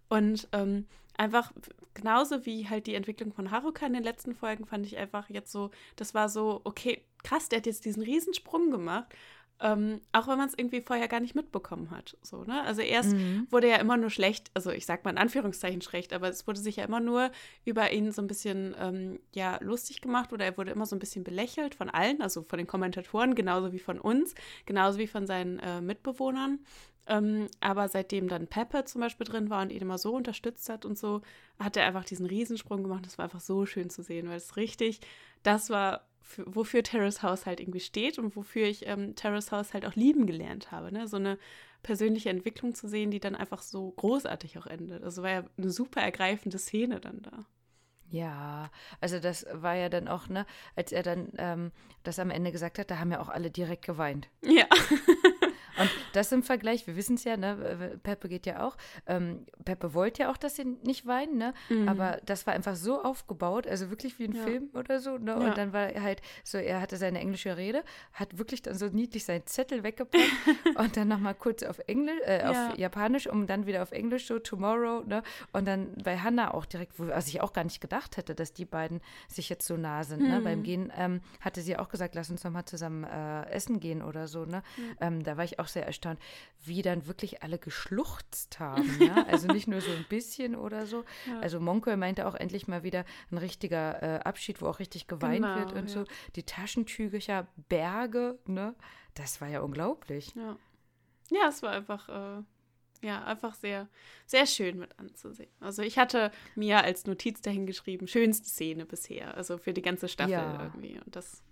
[0.09, 1.53] Und ähm, einfach
[1.95, 5.53] genauso wie halt die Entwicklung von Haruka in den letzten Folgen fand ich einfach jetzt
[5.53, 9.07] so, das war so, okay, krass, der hat jetzt diesen Riesensprung gemacht.
[9.61, 12.17] Ähm, auch wenn man es irgendwie vorher gar nicht mitbekommen hat.
[12.23, 12.63] So, ne?
[12.65, 13.47] Also erst Mhm.
[13.51, 16.59] wurde ja immer nur schlecht, also ich sag mal in Anführungszeichen schlecht, aber es wurde
[16.59, 17.31] sich ja immer nur
[17.65, 20.99] über ihn so ein bisschen ähm, ja, lustig gemacht oder er wurde immer so ein
[20.99, 24.35] bisschen belächelt von allen, also von den Kommentatoren, genauso wie von uns,
[24.67, 26.59] genauso wie von seinen äh, Mitbewohnern.
[27.07, 30.85] Ähm, aber seitdem dann Peppe zum Beispiel drin war und ihn immer so unterstützt hat
[30.87, 31.21] und so,
[31.59, 33.05] hat er einfach diesen Riesensprung gemacht.
[33.07, 35.01] Das war einfach so schön zu sehen, weil es richtig,
[35.43, 39.75] das war, für, wofür Terrace House halt irgendwie steht und wofür ich ähm, Terrace House
[39.75, 40.91] halt auch lieben gelernt habe.
[40.91, 41.07] Ne?
[41.07, 41.39] So eine
[41.83, 45.05] persönliche Entwicklung zu sehen, die dann einfach so großartig auch endet.
[45.05, 47.45] Also war ja eine super ergreifende Szene dann da.
[48.11, 51.73] Ja, also das war ja dann auch, ne, als er dann ähm,
[52.05, 54.29] das am Ende gesagt hat, da haben ja auch alle direkt geweint.
[54.43, 54.67] Ja.
[55.79, 58.77] Und das im Vergleich, wir wissen es ja, ne, Peppe geht ja auch.
[59.07, 61.55] Ähm, Peppe wollte ja auch, dass sie nicht weinen, ne?
[61.69, 61.89] Mhm.
[61.89, 64.43] Aber das war einfach so aufgebaut, also wirklich wie ein Ja.
[64.43, 65.33] Film oder so, ne?
[65.33, 65.37] Ja.
[65.39, 67.83] Und dann war er halt so, er hatte seine englische Rede,
[68.13, 70.25] hat wirklich dann so niedlich seinen Zettel weggepackt
[70.77, 72.69] und dann nochmal kurz auf Englisch, äh, Ja.
[72.71, 75.23] auf Japanisch, um dann wieder auf Englisch so tomorrow, ne?
[75.53, 78.53] Und dann bei Hannah auch direkt, wo, was ich auch gar nicht gedacht hätte, dass
[78.53, 80.41] die beiden sich jetzt so nah sind, ne?
[80.41, 80.45] Mhm.
[80.45, 84.29] Beim Gehen ähm, hatte sie auch gesagt, lass uns nochmal zusammen äh, essen gehen oder
[84.29, 84.63] so, ne?
[85.01, 86.19] Ähm, da war ich auch sehr erstaunt,
[86.65, 89.25] wie dann wirklich alle geschluchzt haben, ja?
[89.29, 91.05] Also nicht nur so ein bisschen oder so.
[91.27, 91.41] Ja.
[91.41, 95.45] Also Monke meinte auch endlich mal wieder ein richtiger äh, Abschied, wo auch richtig geweint
[95.45, 95.95] Genau, wird und ja.
[96.03, 96.05] so.
[96.37, 98.75] Die Taschentücher, Berge, ne?
[99.15, 100.35] Das war ja unglaublich.
[100.35, 100.57] Ja.
[101.31, 102.43] Ja, es war einfach, äh,
[103.07, 103.89] ja, einfach sehr,
[104.27, 105.51] sehr schön mit anzusehen.
[105.61, 110.09] Also ich hatte mir als Notiz dahin geschrieben, schönste Szene bisher, also für die ganze
[110.09, 110.63] Staffel Ja.
[110.63, 110.99] irgendwie.
[111.05, 111.43] Und das,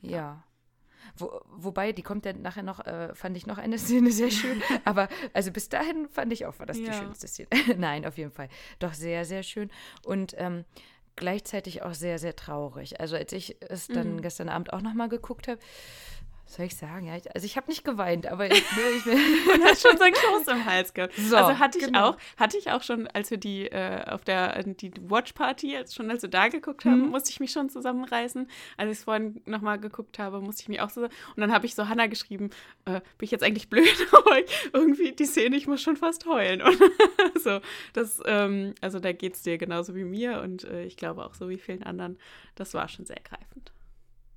[0.00, 0.44] Ja.
[1.16, 4.62] Wo, wobei, die kommt dann nachher noch, äh, fand ich noch eine Szene sehr schön.
[4.84, 6.92] Aber also bis dahin fand ich auch, war das die Ja.
[6.92, 7.48] schönste Szene.
[7.76, 8.48] Nein, auf jeden Fall.
[8.78, 9.70] Doch sehr, sehr schön.
[10.04, 10.64] Und ähm,
[11.16, 13.00] gleichzeitig auch sehr, sehr traurig.
[13.00, 14.22] Also als ich es dann Mhm.
[14.22, 15.58] gestern Abend auch nochmal geguckt habe,
[16.46, 18.58] soll ich sagen, ja, ich, also ich habe nicht geweint, aber ich,
[18.96, 21.14] ich, man hat schon so ein Kloß im Hals gehabt.
[21.16, 22.10] So, also hatte ich genau.
[22.10, 25.94] auch, hatte ich auch schon, als wir die äh, auf der die Watch Party, als
[25.94, 27.08] schon als wir da geguckt haben, Mhm.
[27.10, 28.48] musste ich mich schon zusammenreißen.
[28.76, 31.02] Als ich es vorhin nochmal geguckt habe, musste ich mich auch so.
[31.02, 32.50] Und dann habe ich so Hannah geschrieben,
[32.84, 34.38] äh, bin ich jetzt eigentlich blöd, aber
[34.72, 36.62] irgendwie die Szene, ich muss schon fast heulen.
[36.62, 36.78] Und
[37.42, 37.60] so,
[37.92, 41.34] das, ähm, also da geht es dir genauso wie mir und äh, ich glaube auch
[41.34, 42.18] so wie vielen anderen.
[42.54, 43.72] Das war schon sehr ergreifend.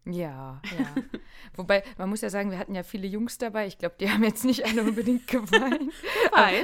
[0.06, 1.04] Ja, ja.
[1.56, 3.68] Wobei, man muss ja sagen, wir hatten ja viele Jungs dabei.
[3.68, 5.92] Ich glaube, die haben jetzt nicht alle unbedingt geweint.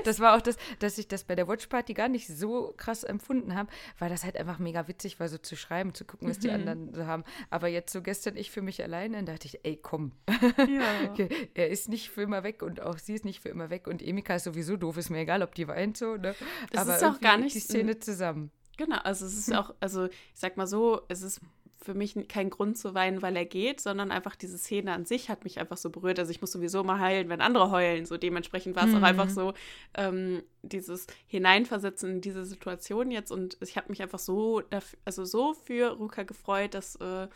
[0.03, 3.03] Das war auch das, dass ich das bei der Watch Party gar nicht so krass
[3.03, 3.69] empfunden habe,
[3.99, 6.53] weil das halt einfach mega witzig war, so zu schreiben, zu gucken, was die Mhm.
[6.53, 7.23] anderen so haben.
[7.49, 11.09] Aber jetzt so gestern ich für mich alleine, da dachte ich, ey, komm, Ja.
[11.11, 13.87] okay, er ist nicht für immer weg und auch sie ist nicht für immer weg
[13.87, 16.35] und Emika ist sowieso doof, ist mir egal, ob die weint so, ne?
[16.71, 18.51] Das Aber ist auch gar nicht die Szene zusammen.
[18.77, 21.39] Genau, also es ist auch, also ich sag mal so, es ist
[21.85, 25.29] für mich kein Grund zu weinen, weil er geht, sondern einfach diese Szene an sich
[25.29, 26.19] hat mich einfach so berührt.
[26.19, 28.05] Also ich muss sowieso mal heulen, wenn andere heulen.
[28.05, 28.97] So dementsprechend war es mhm.
[28.97, 29.53] auch einfach so
[29.93, 33.31] ähm, dieses Hineinversetzen in diese Situation jetzt.
[33.31, 37.27] Und ich habe mich einfach so, dafür, also so für Ruka gefreut, dass äh,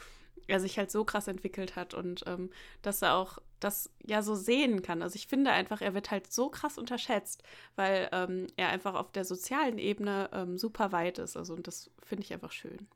[0.48, 2.50] er sich halt so krass entwickelt hat und ähm,
[2.82, 5.04] dass er auch das ja so sehen kann.
[5.04, 7.44] Also ich finde einfach, er wird halt so krass unterschätzt,
[7.76, 11.38] weil ähm, er einfach auf der sozialen Ebene ähm, super weit ist.
[11.38, 12.88] Also und das finde ich einfach schön.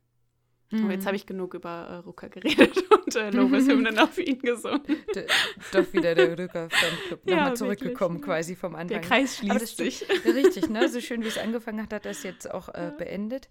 [0.73, 0.85] Mhm.
[0.85, 4.81] Aber jetzt habe ich genug über äh, Rucker geredet und äh, Lobeshymnen auf ihn gesungen.
[5.15, 5.25] D
[5.71, 8.25] doch wieder der Rucker-Fanclub nochmal ja, zurückgekommen wirklich.
[8.25, 8.87] quasi vom Anfang.
[8.87, 10.05] Der Kreis schließt sich.
[10.25, 10.89] Richtig, ne?
[10.89, 13.49] So schön wie es angefangen hat, hat er es jetzt auch äh, beendet.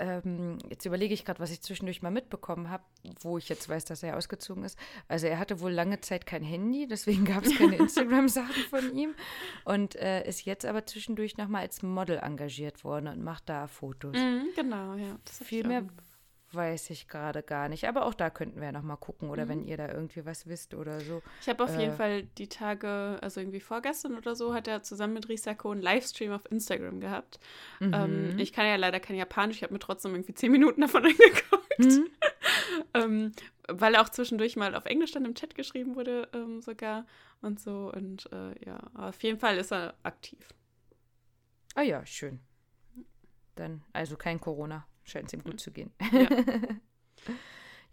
[0.00, 2.82] Ähm, jetzt überlege ich gerade, was ich zwischendurch mal mitbekommen habe,
[3.20, 4.78] wo ich jetzt weiß, dass er ausgezogen ist.
[5.06, 9.14] Also er hatte wohl lange Zeit kein Handy, deswegen gab es keine Instagram-Sachen von ihm
[9.64, 14.16] und äh, ist jetzt aber zwischendurch nochmal als Model engagiert worden und macht da Fotos.
[14.16, 15.16] Mhm, genau, ja.
[15.44, 15.84] Viel mehr
[16.52, 17.86] Weiß ich gerade gar nicht.
[17.88, 19.28] Aber auch da könnten wir ja noch mal gucken.
[19.28, 19.48] Oder mhm.
[19.50, 21.22] wenn ihr da irgendwie was wisst oder so.
[21.42, 24.82] Ich habe auf äh, jeden Fall die Tage, also irgendwie vorgestern oder so, hat er
[24.82, 27.38] zusammen mit Risako einen Livestream auf Instagram gehabt.
[27.80, 27.92] Mhm.
[27.92, 29.58] Ähm, ich kann ja leider kein Japanisch.
[29.58, 31.78] Ich habe mir trotzdem irgendwie zehn Minuten davon angeguckt.
[31.78, 32.08] Mhm.
[32.94, 33.32] ähm,
[33.68, 37.04] weil auch zwischendurch mal auf Englisch dann im Chat geschrieben wurde ähm, sogar
[37.42, 37.92] und so.
[37.94, 40.48] Und äh, ja, auf jeden Fall ist er aktiv.
[41.74, 42.40] Ah ja, schön.
[43.54, 45.90] Dann, also kein Corona scheint es ihm gut zu gehen.
[46.12, 46.28] Ja.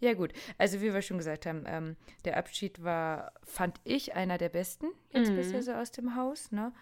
[0.00, 0.14] ja.
[0.14, 0.32] gut.
[0.58, 4.86] Also wie wir schon gesagt haben, ähm, der Abschied war, fand ich, einer der besten
[5.10, 5.36] jetzt mhm.
[5.36, 6.52] bisher so aus dem Haus.
[6.52, 6.72] Ne?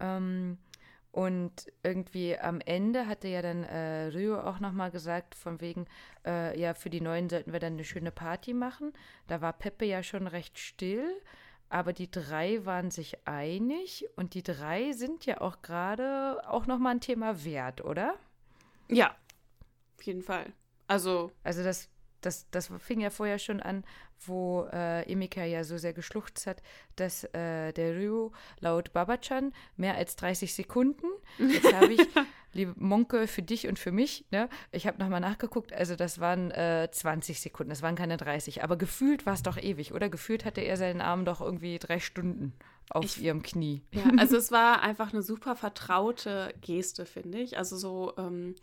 [0.00, 0.58] Ähm,
[1.12, 5.86] und irgendwie am Ende hatte ja dann äh, Rio auch nochmal gesagt, von wegen,
[6.26, 8.94] äh, ja, für die Neuen sollten wir dann eine schöne Party machen.
[9.26, 11.04] Da war Peppe ja schon recht still,
[11.68, 16.94] aber die drei waren sich einig und die drei sind ja auch gerade auch nochmal
[16.94, 18.14] ein Thema wert, oder?
[18.88, 19.14] Ja,
[20.02, 20.52] auf jeden Fall.
[20.88, 21.30] Also.
[21.44, 21.88] Also das,
[22.22, 23.84] das, das fing ja vorher schon an,
[24.18, 26.60] wo äh, Emika ja so sehr geschluchzt hat,
[26.96, 31.06] dass äh, der Ryu laut Babachan mehr als 30 Sekunden.
[31.38, 32.00] Jetzt habe ich,
[32.52, 36.50] liebe Monke, für dich und für mich, ne, ich habe nochmal nachgeguckt, also das waren
[36.50, 38.64] äh, 20 Sekunden, das waren keine 30.
[38.64, 40.08] Aber gefühlt war es doch ewig, oder?
[40.08, 42.54] Gefühlt hatte er seinen Arm doch irgendwie drei Stunden
[42.90, 43.82] auf ich, ihrem Knie.
[43.92, 47.56] Ja, also es war einfach eine super vertraute Geste, finde ich.
[47.56, 48.14] Also so.
[48.18, 48.56] Ähm,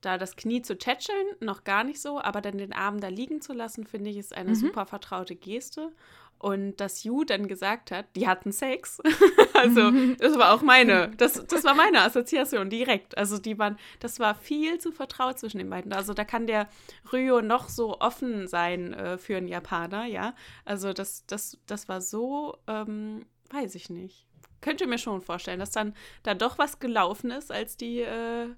[0.00, 3.40] da das Knie zu tätscheln, noch gar nicht so, aber dann den Arm da liegen
[3.40, 4.54] zu lassen, finde ich, ist eine mhm.
[4.54, 5.92] super vertraute Geste.
[6.38, 9.02] Und dass Yu dann gesagt hat, die hatten Sex.
[9.52, 13.18] also, das war auch meine, das, das war meine Assoziation direkt.
[13.18, 15.92] Also, die waren, das war viel zu vertraut zwischen den beiden.
[15.92, 16.70] Also, da kann der
[17.12, 20.34] Ryo noch so offen sein äh, für einen Japaner, ja.
[20.64, 24.26] Also, das, das, das war so, ähm, weiß ich nicht.
[24.62, 28.48] Könnte mir schon vorstellen, dass dann da doch was gelaufen ist, als die äh,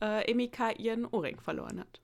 [0.00, 2.00] äh, Emika ihren Ohrring verloren hat.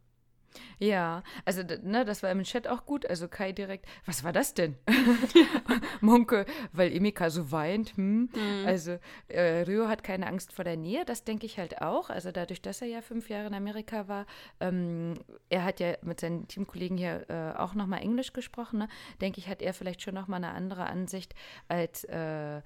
[0.78, 3.06] Ja, also ne, das war im Chat auch gut.
[3.06, 4.76] Also Kai direkt, was war das denn?
[6.00, 7.96] Monke, weil Emika so weint.
[7.96, 8.30] Hm.
[8.34, 8.66] Mhm.
[8.66, 12.10] Also äh, Rio hat keine Angst vor der Nähe, das denke ich halt auch.
[12.10, 14.26] Also dadurch, dass er ja fünf Jahre in Amerika war,
[14.60, 15.14] ähm,
[15.48, 18.88] er hat ja mit seinen Teamkollegen hier äh, auch nochmal Englisch gesprochen, ne?
[19.20, 21.34] denke ich, hat er vielleicht schon nochmal eine andere Ansicht
[21.68, 22.60] als äh,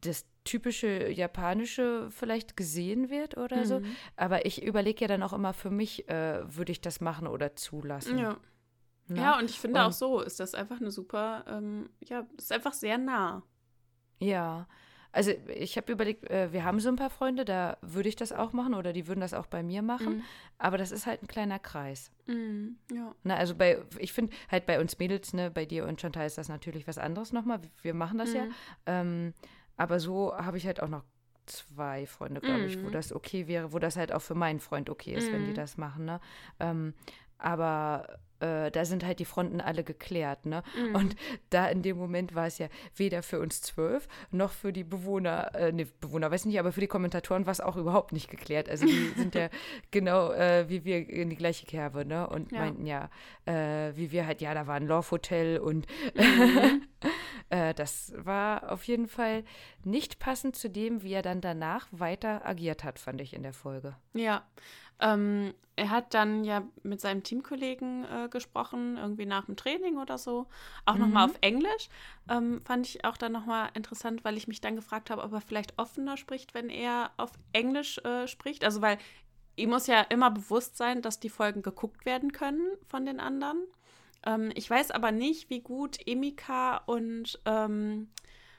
[0.00, 3.64] das typische japanische vielleicht gesehen wird oder mhm.
[3.64, 3.82] so.
[4.16, 7.56] Aber ich überlege ja dann auch immer für mich, äh, würde ich das machen oder
[7.56, 8.18] zulassen.
[8.18, 8.36] Ja.
[9.08, 9.22] Na?
[9.22, 12.52] Ja, und ich finde und, auch so ist das einfach eine super, ähm, ja, ist
[12.52, 13.42] einfach sehr nah.
[14.18, 14.66] Ja.
[15.12, 18.32] Also ich habe überlegt, äh, wir haben so ein paar Freunde, da würde ich das
[18.32, 20.16] auch machen oder die würden das auch bei mir machen.
[20.16, 20.22] Mhm.
[20.58, 22.10] Aber das ist halt ein kleiner Kreis.
[22.26, 23.14] Mhm, ja.
[23.22, 26.36] Na, also bei, ich finde halt bei uns Mädels, ne, bei dir und Chantal ist
[26.36, 27.60] das natürlich was anderes nochmal.
[27.80, 28.36] Wir machen das mhm.
[28.36, 28.46] ja.
[28.84, 29.34] Ähm,
[29.76, 31.04] aber so habe ich halt auch noch
[31.46, 32.92] zwei Freunde, glaube ich, wo mhm.
[32.92, 35.56] das okay wäre, wo das halt auch für meinen Freund okay ist, wenn die mhm.
[35.56, 36.04] das machen.
[36.04, 36.20] Ne?
[36.58, 36.94] Ähm,
[37.38, 40.62] aber äh, da sind halt die Fronten alle geklärt, ne?
[40.76, 40.94] Mhm.
[40.94, 41.16] Und
[41.50, 45.54] da in dem Moment war es ja weder für uns zwölf noch für die Bewohner,
[45.54, 48.68] äh, ne, Bewohner weiß nicht, aber für die Kommentatoren war es auch überhaupt nicht geklärt.
[48.68, 49.48] Also die sind ja
[49.90, 52.28] genau äh, wie wir in die gleiche Kerbe, ne?
[52.28, 52.60] Und ja.
[52.60, 53.10] meinten ja,
[53.46, 56.82] äh, wie wir halt, ja, da war ein Love Hotel und mhm.
[57.48, 59.44] Äh, das war auf jeden Fall
[59.84, 63.52] nicht passend zu dem, wie er dann danach weiter agiert hat, fand ich in der
[63.52, 63.94] Folge.
[64.14, 64.44] Ja,
[65.00, 70.16] ähm, er hat dann ja mit seinem Teamkollegen äh, gesprochen, irgendwie nach dem Training oder
[70.16, 70.46] so.
[70.86, 71.00] Auch mhm.
[71.00, 71.88] nochmal auf Englisch.
[72.30, 75.42] Ähm, fand ich auch dann nochmal interessant, weil ich mich dann gefragt habe, ob er
[75.42, 78.64] vielleicht offener spricht, wenn er auf Englisch äh, spricht.
[78.64, 78.96] Also, weil
[79.56, 83.58] ihm muss ja immer bewusst sein, dass die Folgen geguckt werden können von den anderen.
[84.24, 88.08] Ähm, ich weiß aber nicht, wie gut Emika und ähm,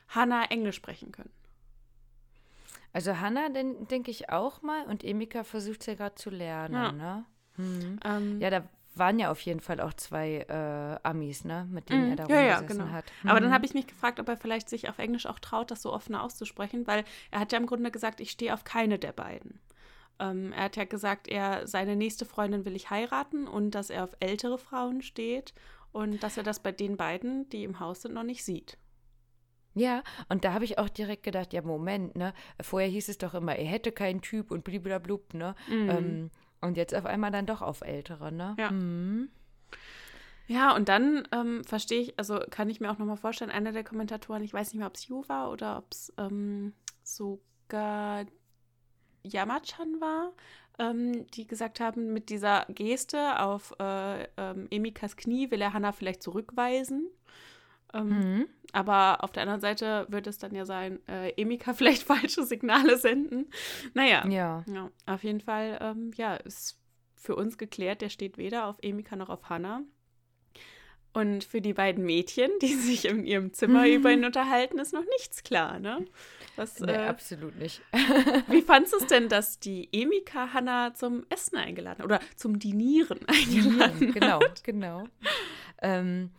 [0.08, 1.32] Hannah Englisch sprechen können.
[2.98, 6.92] Also Hannah, denke ich auch mal und Emika versucht ja gerade zu lernen, ja.
[6.92, 7.26] ne?
[7.58, 8.00] Mhm.
[8.04, 8.64] Ähm, ja, da
[8.96, 12.10] waren ja auf jeden Fall auch zwei äh, Amis, ne, mit denen Mhm.
[12.10, 12.92] er da Ja, ja, rumgesessen genau.
[12.92, 13.06] hat.
[13.28, 13.54] Aber dann Mhm.
[13.54, 16.24] habe ich mich gefragt, ob er vielleicht sich auf Englisch auch traut, das so offener
[16.24, 19.60] auszusprechen, weil er hat ja im Grunde gesagt, ich stehe auf keine der beiden.
[20.18, 24.06] Ähm, er hat ja gesagt, er seine nächste Freundin will ich heiraten und dass er
[24.06, 25.54] auf ältere Frauen steht
[25.92, 28.80] und dass er das bei den beiden, die im Haus sind, noch nicht sieht.
[29.78, 32.34] Ja, und da habe ich auch direkt gedacht, ja, Moment, ne?
[32.62, 35.56] Vorher hieß es doch immer, er hätte keinen Typ und bliblablub, ne?
[35.70, 35.90] Mhm.
[35.90, 38.56] Ähm, und jetzt auf einmal dann doch auf Ältere, ne?
[38.58, 38.72] Ja.
[38.72, 39.30] Mhm.
[40.48, 43.84] Ja, und dann ähm, verstehe ich, also kann ich mir auch nochmal vorstellen, einer der
[43.84, 48.26] Kommentatoren, ich weiß nicht mehr, ob es Yu war oder ob es ähm, sogar
[49.24, 50.32] Yamachan war,
[50.80, 55.92] ähm, die gesagt haben, mit dieser Geste auf äh, ähm, Emikas Knie will er Hannah
[55.92, 57.10] vielleicht zurückweisen.
[57.94, 58.48] Ähm, Mhm.
[58.74, 62.98] Aber auf der anderen Seite wird es dann ja sein, äh, Emika vielleicht falsche Signale
[62.98, 63.48] senden.
[63.94, 64.64] Naja, Ja.
[64.68, 66.78] ja, auf jeden Fall, ähm, ja, ist
[67.16, 69.82] für uns geklärt, der steht weder auf Emika noch auf Hannah.
[71.14, 75.06] Und für die beiden Mädchen, die sich in ihrem Zimmer über ihn unterhalten, ist noch
[75.18, 76.06] nichts klar, ne?
[76.58, 77.82] Was, Nee, äh, absolut nicht.
[78.50, 83.20] wie fandest du es denn, dass die Emika Hannah zum Essen eingeladen oder zum Dinieren
[83.28, 84.64] eingeladen genau, hat?
[84.64, 85.06] genau.
[85.82, 86.32] Ähm,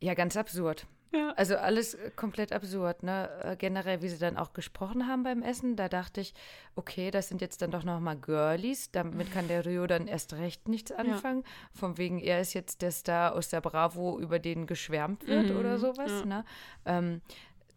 [0.00, 0.86] ja, ganz absurd.
[1.10, 1.32] Ja.
[1.36, 3.30] Also alles äh, komplett absurd, ne?
[3.42, 6.34] Äh, Generell, wie sie dann auch gesprochen haben beim Essen, da dachte ich,
[6.74, 10.34] okay, das sind jetzt dann doch noch mal Girlies, damit kann der Rio dann erst
[10.34, 11.44] recht nichts anfangen.
[11.72, 15.56] Von wegen, er ist jetzt der Star aus der Bravo, über den geschwärmt wird Mhm,
[15.58, 16.26] oder sowas, ja.
[16.26, 16.44] ne?
[16.84, 17.22] Ähm,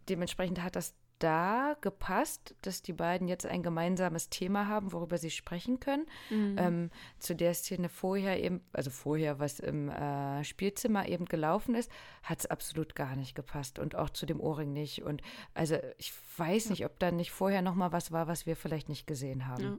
[0.10, 5.30] dementsprechend hat das da gepasst, dass die beiden jetzt ein gemeinsames Thema haben, worüber sie
[5.30, 6.06] sprechen können.
[6.30, 6.56] Mhm.
[6.58, 11.92] Ähm, zu der Szene vorher eben, also vorher, was im äh, Spielzimmer eben gelaufen ist,
[12.24, 15.04] hat es absolut gar nicht gepasst und auch zu dem Ohrring nicht.
[15.04, 15.22] Und
[15.54, 18.90] also ich weiß nicht, ob da nicht vorher noch mal was war, was wir vielleicht
[18.90, 19.64] nicht gesehen haben.
[19.64, 19.78] Ja.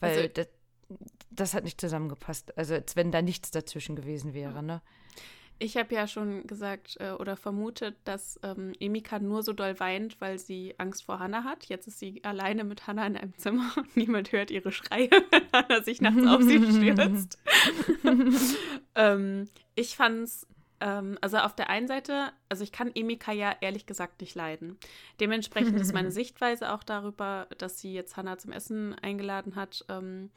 [0.00, 0.48] Weil Also- das,
[1.30, 2.56] das hat nicht zusammengepasst.
[2.58, 4.82] Also als wenn da nichts dazwischen gewesen wäre, ne?
[5.58, 10.20] Ich habe ja schon gesagt äh, oder vermutet, dass ähm, Emika nur so doll weint,
[10.20, 11.66] weil sie Angst vor Hannah hat.
[11.66, 15.42] Jetzt ist sie alleine mit Hannah in einem Zimmer und niemand hört ihre Schreie, wenn
[15.52, 17.38] Hannah sich nachts auf sie stürzt.
[18.96, 20.46] ähm, ich fand's,
[20.80, 24.76] ähm, also auf der einen Seite, also ich kann Emika ja ehrlich gesagt nicht leiden.
[25.20, 30.30] Dementsprechend ist meine Sichtweise auch darüber, dass sie jetzt Hannah zum Essen eingeladen hat, ähm,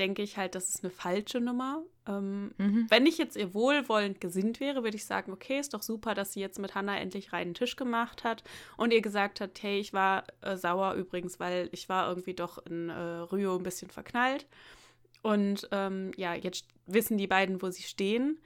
[0.00, 1.84] denke ich halt, das ist eine falsche Nummer.
[2.08, 2.86] Ähm, Mhm.
[2.88, 6.32] wenn ich jetzt ihr wohlwollend gesinnt wäre, würde ich sagen, okay, ist doch super, dass
[6.32, 8.42] sie jetzt mit Hannah endlich reinen Tisch gemacht hat
[8.76, 12.58] und ihr gesagt hat, hey, ich war äh, sauer übrigens, weil ich war irgendwie doch
[12.66, 14.46] in äh, Rio ein bisschen verknallt.
[15.22, 18.40] Und ähm, ja, jetzt wissen die beiden, wo sie stehen.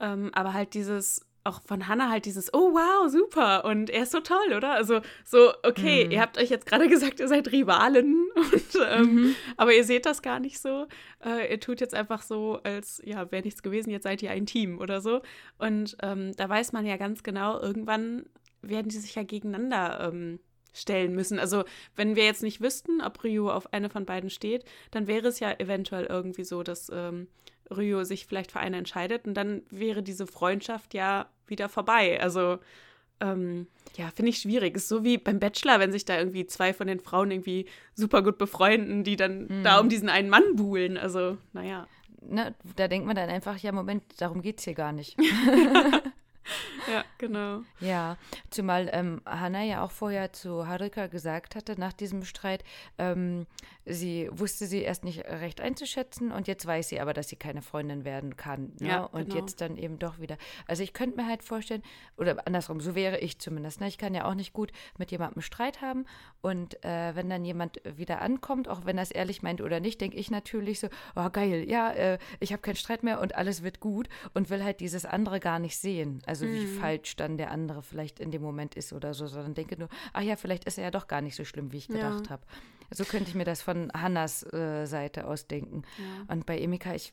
[0.00, 3.64] Ähm, aber halt dieses, auch von Hannah halt dieses, oh wow, super.
[3.64, 4.72] Und er ist so toll, oder?
[4.72, 6.10] Also so, okay, Mhm.
[6.10, 8.28] ihr habt euch jetzt gerade gesagt, ihr seid Rivalen.
[8.34, 10.86] Und, ähm, Aber ihr seht das gar nicht so.
[11.24, 14.46] Äh, ihr tut jetzt einfach so, als ja, wäre nichts gewesen, jetzt seid ihr ein
[14.46, 15.20] Team oder so.
[15.58, 18.24] Und ähm, da weiß man ja ganz genau, irgendwann
[18.62, 20.40] werden die sich ja gegeneinander ähm,
[20.72, 21.38] stellen müssen.
[21.38, 25.28] Also wenn wir jetzt nicht wüssten, ob Ryu auf eine von beiden steht, dann wäre
[25.28, 27.28] es ja eventuell irgendwie so, dass ähm,
[27.70, 32.20] Ryu sich vielleicht für eine entscheidet und dann wäre diese Freundschaft ja wieder vorbei.
[32.20, 32.58] Also
[33.20, 34.76] ähm, ja, finde ich schwierig.
[34.76, 38.22] Ist so wie beim Bachelor, wenn sich da irgendwie zwei von den Frauen irgendwie super
[38.22, 40.98] gut befreunden, die dann da um diesen einen Mann buhlen.
[40.98, 41.86] Also, naja.
[42.26, 45.16] Ne, da denkt man dann einfach, ja, Moment, darum geht es hier gar nicht.
[46.92, 47.62] Ja, genau.
[47.80, 48.18] Ja,
[48.50, 52.62] zumal ähm, Hannah ja auch vorher zu Haruka gesagt hatte, nach diesem Streit,
[52.98, 53.46] ähm,
[53.86, 57.62] sie wusste sie erst nicht recht einzuschätzen und jetzt weiß sie aber, dass sie keine
[57.62, 58.72] Freundin werden kann.
[58.80, 58.88] Ne?
[58.88, 59.40] Ja, und genau.
[59.40, 60.36] jetzt dann eben doch wieder.
[60.66, 61.82] Also ich könnte mir halt vorstellen,
[62.16, 63.80] oder andersrum, so wäre ich zumindest.
[63.80, 63.88] Ne?
[63.88, 66.04] Ich kann ja auch nicht gut mit jemandem Streit haben
[66.42, 70.00] und äh, wenn dann jemand wieder ankommt, auch wenn er es ehrlich meint oder nicht,
[70.00, 73.62] denke ich natürlich so, oh geil, ja, äh, ich habe keinen Streit mehr und alles
[73.62, 76.22] wird gut und will halt dieses andere gar nicht sehen.
[76.26, 79.78] Also wie falsch dann der andere vielleicht in dem Moment ist oder so, sondern denke
[79.78, 81.94] nur, ach ja, vielleicht ist er ja doch gar nicht so schlimm, wie ich Ja.
[81.94, 82.42] gedacht habe.
[82.90, 85.82] So könnte ich mir das von Hannas äh, Seite aus denken.
[85.98, 86.34] Ja.
[86.34, 87.12] Und bei Emika, ich,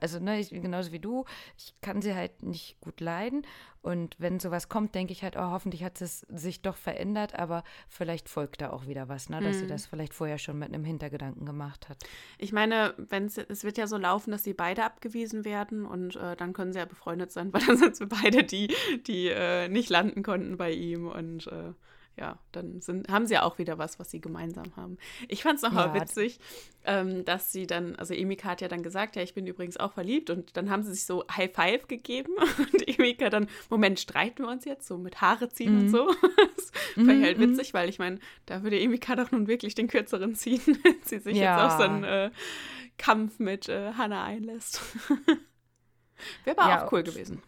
[0.00, 1.24] also ne, ich, genauso wie du,
[1.56, 3.46] ich kann sie halt nicht gut leiden.
[3.82, 7.64] Und wenn sowas kommt, denke ich halt, oh, hoffentlich hat es sich doch verändert, aber
[7.88, 10.84] vielleicht folgt da auch wieder was, ne, dass sie das vielleicht vorher schon mit einem
[10.84, 11.96] Hintergedanken gemacht hat.
[12.36, 16.36] Ich meine, wenn's, es wird ja so laufen, dass sie beide abgewiesen werden und äh,
[16.36, 18.74] dann können sie ja befreundet sein, weil dann sind wir beide die,
[19.06, 21.72] die äh, nicht landen konnten bei ihm und äh,
[22.20, 24.98] ja, dann sind, haben sie ja auch wieder was, was sie gemeinsam haben.
[25.26, 25.94] Ich fand es nochmal Ja.
[26.02, 26.38] witzig,
[26.84, 29.92] ähm, dass sie dann, also Emika hat ja dann gesagt, ja, ich bin übrigens auch
[29.94, 32.32] verliebt und dann haben sie sich so High Five gegeben
[32.72, 36.14] und Emika dann, Moment, streiten wir uns jetzt so mit Haare ziehen und so.
[36.56, 39.88] Das fand ich halt witzig, weil ich meine, da würde Emika doch nun wirklich den
[39.88, 41.56] kürzeren ziehen, wenn sie sich Ja.
[41.56, 42.30] jetzt auf so einen äh,
[42.98, 44.80] Kampf mit äh, Hannah einlässt.
[46.44, 47.42] Wäre aber Ja, auch cool gewesen.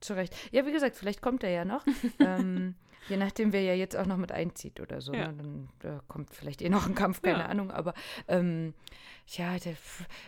[0.00, 0.34] Zu Recht.
[0.50, 1.84] Ja, wie gesagt, vielleicht kommt er ja noch.
[2.18, 2.74] ähm,
[3.08, 5.12] je nachdem, wer ja jetzt auch noch mit einzieht oder so.
[5.12, 5.32] Ja.
[5.32, 5.68] Ne?
[5.82, 7.46] Dann äh, kommt vielleicht eh noch ein Kampf, keine Ja.
[7.46, 7.70] Ahnung.
[7.70, 7.94] Aber
[8.28, 8.74] ähm,
[9.26, 9.74] ja, der,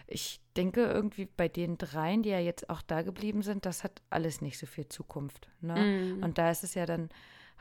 [0.07, 4.03] ich denke irgendwie bei den dreien, die ja jetzt auch da geblieben sind, das hat
[4.11, 5.49] alles nicht so viel Zukunft.
[5.61, 5.75] Ne?
[6.15, 6.23] Mhm.
[6.23, 7.09] Und da ist es ja dann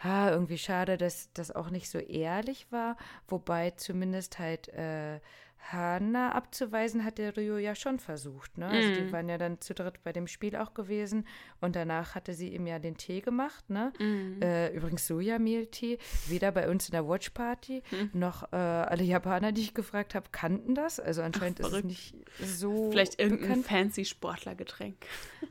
[0.04, 2.98] ha, irgendwie schade, dass das auch nicht so ehrlich war.
[3.28, 5.20] Wobei zumindest halt äh,
[5.72, 8.58] Hannah abzuweisen hat der Rio ja schon versucht.
[8.58, 8.68] Ne?
[8.68, 9.12] Also die Mhm.
[9.14, 11.26] waren ja dann zu dritt bei dem Spiel auch gewesen.
[11.62, 13.70] Und danach hatte sie ihm ja den Tee gemacht.
[13.70, 13.94] Ne?
[14.00, 14.42] Mhm.
[14.42, 15.98] Äh, übrigens Sojamehltee,
[16.28, 17.82] weder bei uns in der Watchparty
[18.14, 21.00] noch äh, alle Japaner, die ich gefragt habe, kannten das.
[21.00, 23.66] Also anscheinend ist es nicht so Vielleicht irgendein bekannt.
[23.68, 24.98] fancy Sportlergetränk.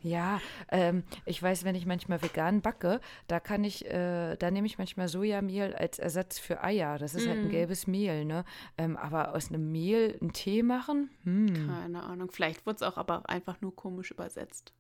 [0.04, 0.40] Ja,
[0.72, 4.76] ähm, ich weiß, wenn ich manchmal vegan backe, da kann ich, äh, da nehme ich
[4.76, 6.98] manchmal Sojamehl als Ersatz für Eier.
[6.98, 7.50] Das ist halt ein Mm.
[7.50, 8.44] gelbes Mehl, ne?
[8.78, 11.11] Ähm, aber aus einem Mehl einen Tee machen?
[11.24, 11.68] Hm.
[11.68, 12.30] Keine Ahnung.
[12.30, 14.72] Vielleicht wurde es auch aber einfach nur komisch übersetzt.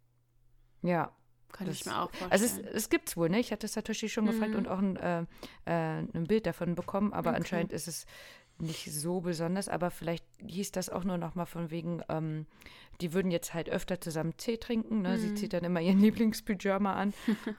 [0.82, 1.12] Ja.
[1.52, 2.32] Kann ich Das- mir auch vorstellen.
[2.32, 3.38] Also es, es gibt's wohl, ne?
[3.38, 4.56] Ich hatte Satoshi schon gefragt Mhm.
[4.58, 5.20] und auch ein, äh,
[5.66, 7.38] äh, ein Bild davon bekommen, aber Okay.
[7.40, 8.06] anscheinend ist es
[8.62, 12.46] nicht so besonders, aber vielleicht hieß das auch nur noch mal von wegen, ähm,
[13.00, 15.18] die würden jetzt halt öfter zusammen Tee trinken, ne?
[15.18, 15.36] Sie Mhm.
[15.36, 17.12] zieht dann immer ihren Lieblingspyjama an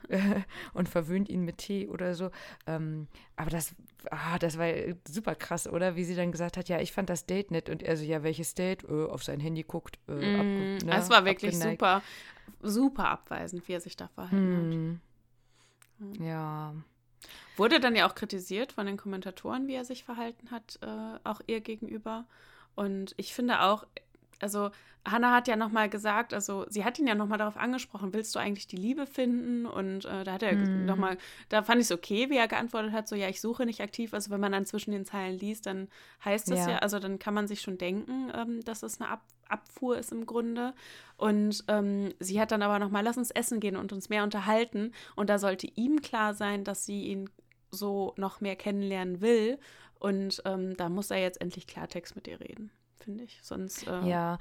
[0.08, 0.40] äh,
[0.72, 2.30] und verwöhnt ihn mit Tee oder so.
[2.66, 3.74] Ähm, aber das,
[4.10, 4.68] ah, das war
[5.06, 5.96] super krass, oder?
[5.96, 8.22] Wie sie dann gesagt hat, ja, ich fand das Date nett und er so, ja,
[8.22, 8.84] welches Date?
[8.84, 9.98] Äh, auf sein Handy guckt.
[10.08, 10.96] Äh, Mm, abge- ne?
[10.96, 11.80] Es war wirklich abgeneigt.
[11.80, 12.02] super,
[12.62, 14.74] super abweisend, wie er sich da verhalten hat.
[15.98, 16.24] Hm.
[16.24, 16.74] Ja.
[17.56, 21.40] Wurde dann ja auch kritisiert von den Kommentatoren, wie er sich verhalten hat, äh, auch
[21.46, 22.26] ihr gegenüber.
[22.74, 23.86] Und ich finde auch,
[24.40, 24.70] also
[25.06, 28.38] Hannah hat ja nochmal gesagt, also sie hat ihn ja nochmal darauf angesprochen, willst du
[28.38, 29.66] eigentlich die Liebe finden?
[29.66, 30.86] Und äh, da hat er Hm.
[30.86, 31.18] nochmal,
[31.50, 34.14] da fand ich es okay, wie er geantwortet hat, so ja, ich suche nicht aktiv.
[34.14, 35.88] Also wenn man dann zwischen den Zeilen liest, dann
[36.24, 36.78] heißt das ja, Ja.
[36.78, 40.24] also dann kann man sich schon denken, ähm, dass es eine Ab Abfuhr ist im
[40.24, 40.72] Grunde.
[41.18, 44.92] Und ähm, sie hat dann aber nochmal, lass uns essen gehen und uns mehr unterhalten.
[45.16, 47.28] Und da sollte ihm klar sein, dass sie ihn
[47.74, 49.58] so noch mehr kennenlernen will.
[49.98, 53.38] Und ähm, da muss er jetzt endlich Klartext mit ihr reden, finde ich.
[53.42, 53.86] Sonst.
[53.86, 54.38] Äh, Ja,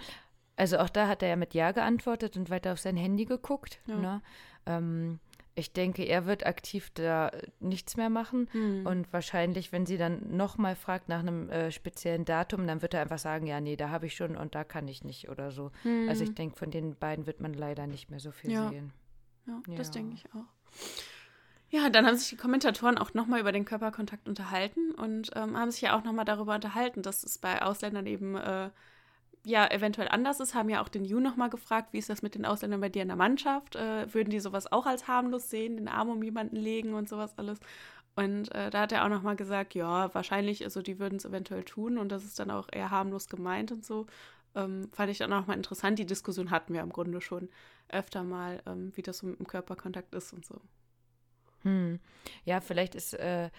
[0.56, 3.80] also auch da hat er ja mit Ja geantwortet und weiter auf sein Handy geguckt.
[3.88, 3.96] Ja.
[3.98, 4.22] Ne?
[4.66, 5.20] Ähm,
[5.56, 7.30] ich denke, er wird aktiv da
[7.60, 8.50] nichts mehr machen.
[8.54, 8.86] hm.
[8.88, 13.02] Und wahrscheinlich, wenn sie dann nochmal fragt nach einem äh, speziellen Datum, dann wird er
[13.02, 15.72] einfach sagen, ja, nee, da habe ich schon und da kann ich nicht oder so.
[15.84, 16.10] Hm.
[16.10, 18.70] Also ich denke, von den beiden wird man leider nicht mehr so viel Ja.
[18.70, 18.92] sehen.
[19.46, 19.94] Ja, das Ja.
[19.94, 20.46] denke ich auch.
[21.74, 25.72] Ja, dann haben sich die Kommentatoren auch nochmal über den Körperkontakt unterhalten und ähm, haben
[25.72, 28.70] sich ja auch nochmal darüber unterhalten, dass es bei Ausländern eben äh,
[29.46, 30.54] ja eventuell anders ist.
[30.56, 33.02] Haben ja auch den Ju nochmal gefragt, wie ist das mit den Ausländern bei dir
[33.02, 33.76] in der Mannschaft?
[33.76, 37.38] Äh, würden die sowas auch als harmlos sehen, den Arm um jemanden legen und sowas
[37.40, 37.60] alles?
[38.16, 41.64] Und äh, da hat er auch nochmal gesagt, ja, wahrscheinlich, also die würden es eventuell
[41.64, 44.06] tun und das ist dann auch eher harmlos gemeint und so.
[44.56, 46.00] Ähm, fand ich dann auch mal interessant.
[46.00, 47.50] Die Diskussion hatten wir im Grunde schon
[47.90, 50.62] öfter mal, ähm, wie das so mit dem Körperkontakt ist und so.
[51.64, 52.00] Hm.
[52.46, 53.50] Ja, vielleicht ist äh,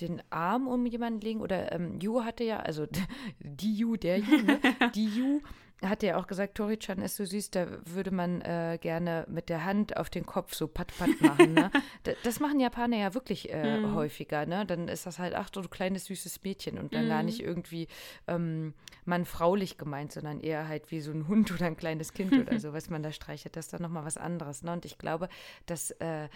[0.00, 2.86] den Arm um jemanden legen oder ähm, Ju hatte ja, also
[3.40, 4.60] die Ju, der Ju, ne?
[4.94, 5.40] die Ju
[5.84, 9.64] hatte ja auch gesagt, Tori-chan ist so süß, da würde man äh, gerne mit der
[9.64, 11.54] Hand auf den Kopf so pat-pat machen.
[11.54, 11.72] Ne?
[12.22, 13.92] Das machen Japaner ja wirklich äh, Mhm.
[13.92, 14.46] häufiger.
[14.46, 14.64] Ne?
[14.64, 17.26] Dann ist das halt, ach, ein kleines süßes Mädchen und dann gar Mhm.
[17.26, 17.88] nicht irgendwie
[18.28, 18.74] ähm,
[19.06, 22.72] mann-fraulich gemeint, sondern eher halt wie so ein Hund oder ein kleines Kind oder so,
[22.72, 23.56] was man da streichelt.
[23.56, 24.62] Das ist dann nochmal was anderes.
[24.62, 24.72] Ne?
[24.72, 25.28] Und ich glaube,
[25.66, 26.28] dass äh,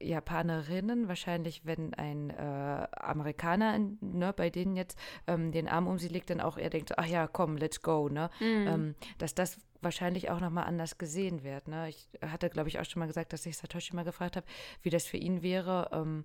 [0.00, 6.08] Japanerinnen wahrscheinlich, wenn ein äh, Amerikaner, ne, bei denen jetzt ähm, den Arm um sie
[6.08, 8.30] legt, dann auch eher denkt, ach ja, komm, let's go, ne?
[8.40, 11.68] Ähm, dass das wahrscheinlich auch nochmal anders gesehen wird.
[11.68, 11.88] Ne?
[11.88, 14.46] Ich hatte, glaube ich, auch schon mal gesagt, dass ich Satoshi mal gefragt habe,
[14.82, 15.90] wie das für ihn wäre.
[15.92, 16.24] Ähm,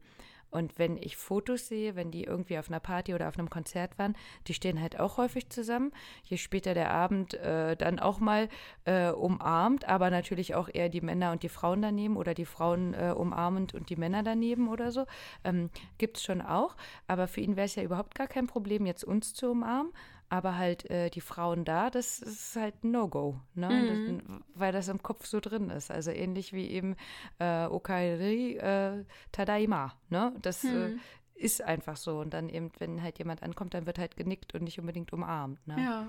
[0.52, 3.98] und wenn ich Fotos sehe, wenn die irgendwie auf einer Party oder auf einem Konzert
[3.98, 4.16] waren,
[4.48, 5.92] die stehen halt auch häufig zusammen.
[6.24, 8.50] Je später der Abend äh, dann auch mal
[8.84, 12.94] äh, umarmt, aber natürlich auch eher die Männer und die Frauen daneben oder die Frauen
[12.94, 15.06] äh, umarmend und die Männer daneben oder so.
[15.46, 16.76] Ähm, Gibt es schon auch.
[17.08, 19.94] Aber für ihn wäre es ja überhaupt gar kein Problem, jetzt uns zu umarmen.
[20.32, 23.70] Aber halt äh, die Frauen da, das ist halt ein No-Go, ne?
[23.70, 24.18] Mhm.
[24.18, 25.92] Das, weil das im Kopf so drin ist.
[25.92, 26.96] Also ähnlich wie eben
[27.40, 29.04] äh, Okairi äh,
[29.34, 30.34] Tadaima, ne?
[30.42, 31.00] Das äh, Hm.
[31.36, 32.20] ist einfach so.
[32.22, 35.68] Und dann eben, wenn halt jemand ankommt, dann wird halt genickt und nicht unbedingt umarmt.
[35.68, 35.76] Ne?
[35.84, 36.08] Ja.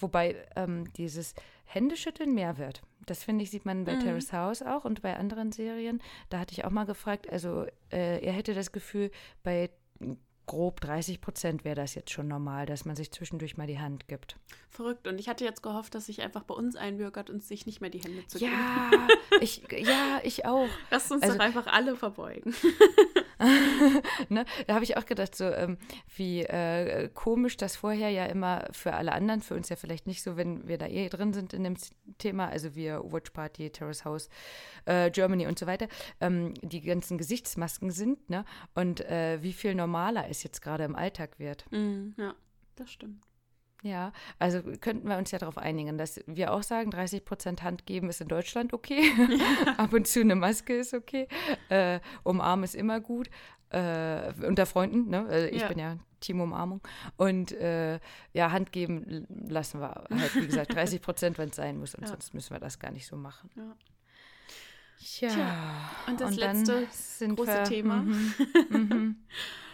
[0.00, 2.82] Wobei ähm, dieses Händeschütteln mehr wird.
[3.06, 4.00] Das finde ich, sieht man bei Mhm.
[4.00, 6.02] Terrace House auch und bei anderen Serien.
[6.28, 9.12] Da hatte ich auch mal gefragt, also äh, er hätte das Gefühl,
[9.44, 9.70] bei
[10.52, 14.06] grob 30 Prozent wäre das jetzt schon normal, dass man sich zwischendurch mal die Hand
[14.06, 14.36] gibt.
[14.68, 15.08] Verrückt.
[15.08, 17.88] Und ich hatte jetzt gehofft, dass sich einfach bei uns einbürgert und sich nicht mehr
[17.88, 18.52] die Hände zu geben.
[18.52, 19.08] Ja,
[19.40, 20.68] ich, ja, ich auch.
[20.90, 22.54] Lasst uns Also- doch einfach alle verbeugen.
[24.28, 24.44] ne?
[24.66, 25.78] Da habe ich auch gedacht, so ähm,
[26.16, 30.22] wie äh, komisch das vorher ja immer für alle anderen, für uns ja vielleicht nicht
[30.22, 31.76] so, wenn wir da eh drin sind in dem
[32.18, 34.28] Thema, also wir Watch Party, Terrace House,
[34.84, 35.88] äh, Germany und so weiter,
[36.20, 38.44] ähm, die ganzen Gesichtsmasken sind, ne?
[38.74, 41.64] Und äh, wie viel normaler es jetzt gerade im Alltag wird.
[41.70, 42.34] Mhm, ja,
[42.76, 43.31] das stimmt.
[43.84, 47.84] Ja, also könnten wir uns ja darauf einigen, dass wir auch sagen, 30 Prozent Hand
[47.84, 49.02] geben ist in Deutschland okay.
[49.76, 51.26] Ab und zu eine Maske ist okay.
[51.68, 53.28] Äh, umarmen ist immer gut.
[53.70, 55.26] Äh, unter Freunden, ne?
[55.28, 55.68] Also ich Ja.
[55.68, 56.80] bin ja Team Umarmung.
[57.16, 57.98] Und äh,
[58.32, 61.94] ja, Hand geben lassen wir halt, wie gesagt, 30 Prozent, wenn es sein muss.
[61.96, 62.08] Und Ja.
[62.08, 63.50] sonst müssen wir das gar nicht so machen.
[63.56, 63.74] Ja.
[65.04, 68.02] Tja, Tja, und das dann letzte sind große wir, Thema.
[68.02, 68.34] Mhm,
[68.68, 69.16] mhm,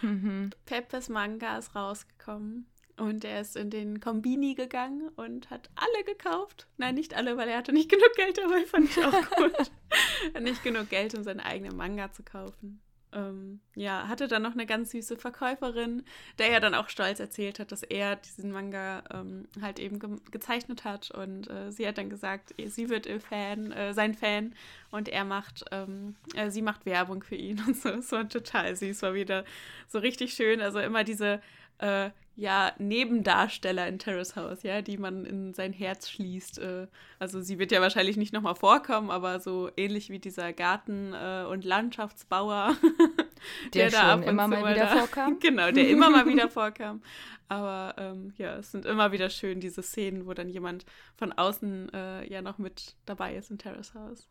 [0.01, 0.51] mhm.
[0.65, 2.67] Peppes Manga ist rausgekommen
[2.99, 6.66] und er ist in den Kombini gegangen und hat alle gekauft.
[6.76, 9.70] Nein, nicht alle, weil er hatte nicht genug Geld dabei, fand ich auch gut.
[10.42, 12.80] nicht genug Geld, um seinen eigenen Manga zu kaufen.
[13.11, 16.05] Ähm, ja, hatte dann noch eine ganz süße Verkäuferin,
[16.38, 20.11] der ja dann auch stolz erzählt hat, dass er diesen Manga ähm, halt eben ge
[20.30, 24.55] gezeichnet hat und äh, sie hat dann gesagt, sie wird ihr Fan, äh, sein Fan
[24.90, 27.88] und er macht, ähm, äh, sie macht Werbung für ihn und so.
[27.88, 29.44] Es war total süß, war wieder
[29.86, 30.61] so richtig schön.
[30.61, 31.40] Also immer diese
[31.79, 36.59] äh, ja, Nebendarsteller in Terrace House, ja, die man in sein Herz schließt.
[36.61, 36.87] Äh,
[37.18, 41.45] also sie wird ja wahrscheinlich nicht nochmal vorkommen, aber so ähnlich wie dieser Garten- äh,
[41.51, 42.76] und Landschaftsbauer,
[43.74, 45.39] Der da schon ab und immer zu mal wieder da- vorkam.
[45.41, 47.03] Genau, der immer mal wieder vorkam.
[47.49, 50.85] Aber ähm, ja, es sind immer wieder schön diese Szenen, wo dann jemand
[51.16, 54.29] von außen äh, ja noch mit dabei ist in Terrace House.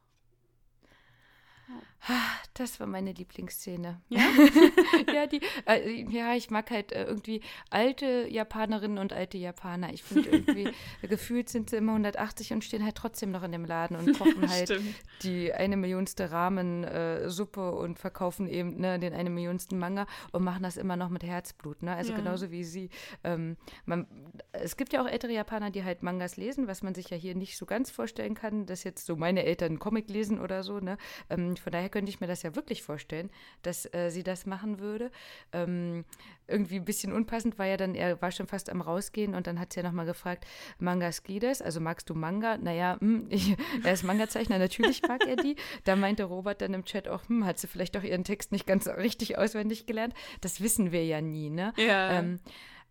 [2.54, 4.02] Das war meine Lieblingsszene.
[4.10, 4.22] Ja?
[5.14, 9.94] ja, die, äh, ja, ich mag halt äh, irgendwie alte Japanerinnen und alte Japaner.
[9.94, 10.70] Ich finde irgendwie,
[11.02, 14.50] gefühlt sind sie immer 180 und stehen halt trotzdem noch in dem Laden und kochen
[14.50, 14.96] halt Stimmt.
[15.24, 20.78] die eine Millionste Ramen-Suppe und verkaufen eben ne, den eine Millionsten Manga und machen das
[20.78, 21.84] immer noch mit Herzblut.
[21.84, 21.94] Ne?
[21.96, 22.18] Also Ja.
[22.18, 22.90] genauso wie sie.
[23.24, 24.08] Ähm, man,
[24.54, 27.36] es gibt ja auch ältere Japaner, die halt Mangas lesen, was man sich ja hier
[27.36, 30.80] nicht so ganz vorstellen kann, dass jetzt so meine Eltern einen Comic lesen oder so.
[30.80, 30.98] Ne?
[31.30, 33.30] Ähm, von daher könnte ich mir das ja wirklich vorstellen,
[33.62, 35.12] dass äh, sie das machen würde.
[35.54, 36.06] Ähm,
[36.48, 39.60] irgendwie ein bisschen unpassend war ja dann, er war schon fast am Rausgehen und dann
[39.60, 40.46] hat sie ja nochmal gefragt,
[40.80, 41.62] Mangas geht es?
[41.62, 42.58] Also magst du Manga?
[42.58, 45.56] Naja, hm, ich, er ist Manga-Zeichner, natürlich mag er die.
[45.84, 48.66] Da meinte Robert dann im Chat auch, hm, hat sie vielleicht doch ihren Text nicht
[48.66, 50.14] ganz richtig auswendig gelernt?
[50.42, 51.74] Das wissen wir ja nie, ne?
[51.78, 52.20] Ja.
[52.20, 52.40] Ähm,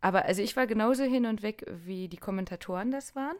[0.01, 3.36] aber also ich war genauso hin und weg, wie die Kommentatoren das waren.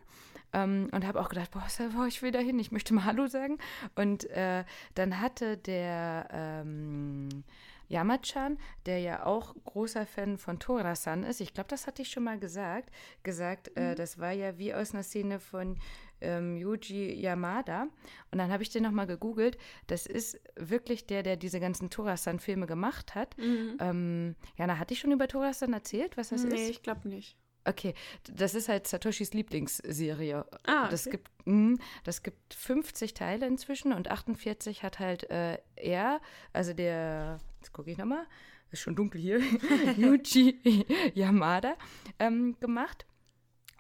[0.57, 3.59] Ähm, und habe auch gedacht, boah, ich will da hin, ich möchte mal Hallo sagen.
[3.95, 7.45] Und äh, dann hatte der ähm,
[7.89, 12.25] Yamachan, der ja auch großer Fan von Tora-san ist, ich glaube, das hatte ich schon
[12.25, 12.91] mal gesagt,
[13.23, 15.79] gesagt, äh, das war ja wie aus einer Szene von
[16.21, 17.89] ähm, Yuji Yamada.
[18.31, 19.59] Und dann habe ich den nochmal gegoogelt.
[19.87, 23.37] Das ist wirklich der, der diese ganzen Tora-san-Filme gemacht hat.
[23.37, 23.77] Mhm.
[23.79, 26.71] Ähm, Jana, hatte ich schon über Tora-san erzählt, was das nee, ist?
[26.71, 27.37] ich glaube nicht.
[27.67, 27.95] Okay,
[28.33, 30.45] das ist halt Satoshis Lieblingsserie.
[30.67, 31.17] Ah, Das okay.
[31.17, 36.21] gibt, mh, das gibt 50 Teile inzwischen und 48 hat halt äh, er,
[36.53, 38.25] also der, jetzt gucke ich nochmal,
[38.71, 39.41] ist schon dunkel hier,
[39.97, 41.75] Yuji Yamada
[42.19, 43.07] ähm, gemacht.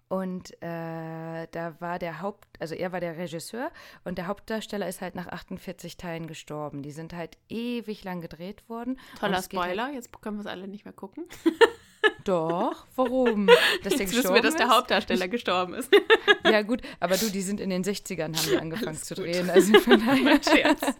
[0.08, 3.72] Und äh, da war der Haupt, also er war der Regisseur
[4.04, 6.82] und der Hauptdarsteller ist halt nach 48 Teilen gestorben.
[6.82, 9.00] Die sind halt ewig lang gedreht worden.
[9.18, 11.24] Toller halt- Spoiler, jetzt können wir es alle nicht mehr gucken.
[12.26, 13.46] Doch, warum?
[13.84, 14.68] Dass Jetzt wissen wir, dass der?
[14.68, 15.90] Hauptdarsteller gestorben ist.
[16.44, 19.24] Ja, gut, aber du, die sind in den 60ern, haben die angefangen Alles zu gut.
[19.24, 19.50] drehen.
[19.50, 20.94] Also von daher, Scherz.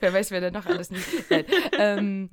[0.00, 1.04] wer weiß, wer da noch alles nicht.
[1.78, 2.30] Ähm,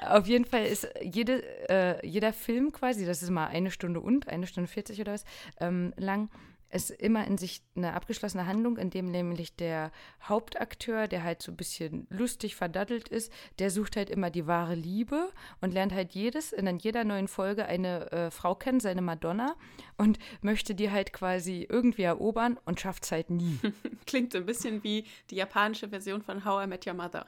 [0.00, 4.28] auf jeden Fall ist jede, äh, jeder Film quasi, das ist mal eine Stunde und,
[4.28, 5.24] eine Stunde 40 oder was,
[5.60, 6.28] ähm, lang,
[6.76, 9.90] ist immer in sich eine abgeschlossene Handlung, in dem nämlich der
[10.22, 14.74] Hauptakteur, der halt so ein bisschen lustig verdattelt ist, der sucht halt immer die wahre
[14.74, 19.56] Liebe und lernt halt jedes, in jeder neuen Folge eine äh, Frau kennen, seine Madonna,
[19.96, 23.58] und möchte die halt quasi irgendwie erobern und schafft es halt nie.
[24.06, 27.26] Klingt so ein bisschen wie die japanische Version von How I Met Your Mother.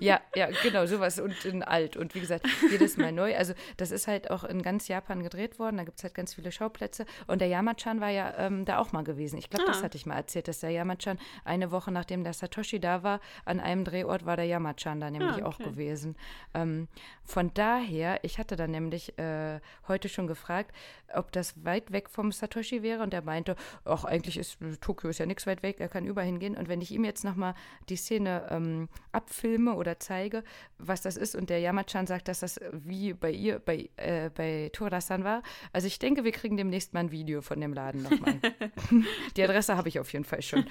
[0.00, 1.96] Ja, ja, genau, sowas und in alt.
[1.96, 3.36] Und wie gesagt, jedes Mal neu.
[3.36, 5.76] Also, das ist halt auch in ganz Japan gedreht worden.
[5.76, 7.04] Da gibt es halt ganz viele Schauplätze.
[7.26, 9.38] Und der Yamachan war ja ähm, da auch mal gewesen.
[9.38, 9.82] Ich glaube, das Ah.
[9.84, 13.60] hatte ich mal erzählt, dass der Yamachan eine Woche nachdem der Satoshi da war, an
[13.60, 15.64] einem Drehort war der Yamachan da nämlich Ah, auch okay.
[15.64, 16.16] gewesen.
[16.54, 16.88] Ähm,
[17.22, 20.72] von daher, ich hatte dann nämlich äh, heute schon gefragt,
[21.14, 23.02] ob das weit weg vom Satoshi wäre.
[23.02, 23.54] Und er meinte,
[23.84, 26.56] ach, eigentlich ist Tokio ist ja nichts weit weg, er kann überall hingehen.
[26.56, 27.54] Und wenn ich ihm jetzt nochmal
[27.88, 30.42] die Szene ähm, abfilme filme oder zeige,
[30.78, 31.34] was das ist.
[31.34, 35.42] Und der Yamachan sagt, dass das wie bei ihr, bei, äh, bei Torasan war.
[35.72, 38.40] Also ich denke, wir kriegen demnächst mal ein Video von dem Laden nochmal.
[39.36, 40.64] die Adresse habe ich auf jeden Fall schon.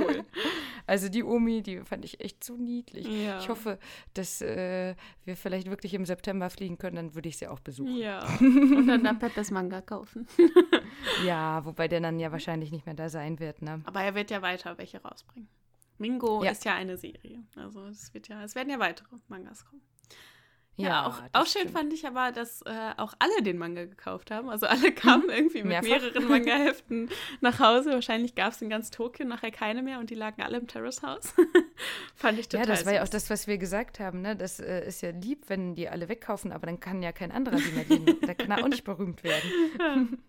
[0.00, 0.24] cool.
[0.86, 3.06] Also die Omi, die fand ich echt so niedlich.
[3.06, 3.38] Ja.
[3.38, 3.78] Ich hoffe,
[4.14, 4.94] dass äh,
[5.24, 7.96] wir vielleicht wirklich im September fliegen können, dann würde ich sie auch besuchen.
[7.96, 8.26] Ja.
[8.40, 10.26] Und dann da Peppes Manga kaufen.
[11.26, 13.82] ja, wobei der dann ja wahrscheinlich nicht mehr da sein wird, ne?
[13.84, 15.48] Aber er wird ja weiter welche rausbringen.
[15.98, 16.50] Mingo ja.
[16.50, 17.44] ist ja eine Serie.
[17.56, 19.82] Also es wird ja, es werden ja weitere Mangas kommen.
[20.78, 24.30] Ja, ja auch, auch schön fand ich aber, dass äh, auch alle den Manga gekauft
[24.30, 24.48] haben.
[24.48, 25.30] Also alle kamen mhm.
[25.30, 25.88] irgendwie mit Mehrfach.
[25.88, 27.90] mehreren Manga-Heften nach Hause.
[27.90, 31.02] Wahrscheinlich gab es in ganz Tokio nachher keine mehr und die lagen alle im Terrace
[31.02, 31.34] House.
[32.14, 34.22] fand ich total Ja, das war ja auch das, was wir gesagt haben.
[34.22, 34.36] Ne?
[34.36, 37.56] Das äh, ist ja lieb, wenn die alle wegkaufen, aber dann kann ja kein anderer
[37.56, 38.16] die mehr gehen.
[38.20, 40.22] Da kann er auch nicht berühmt werden.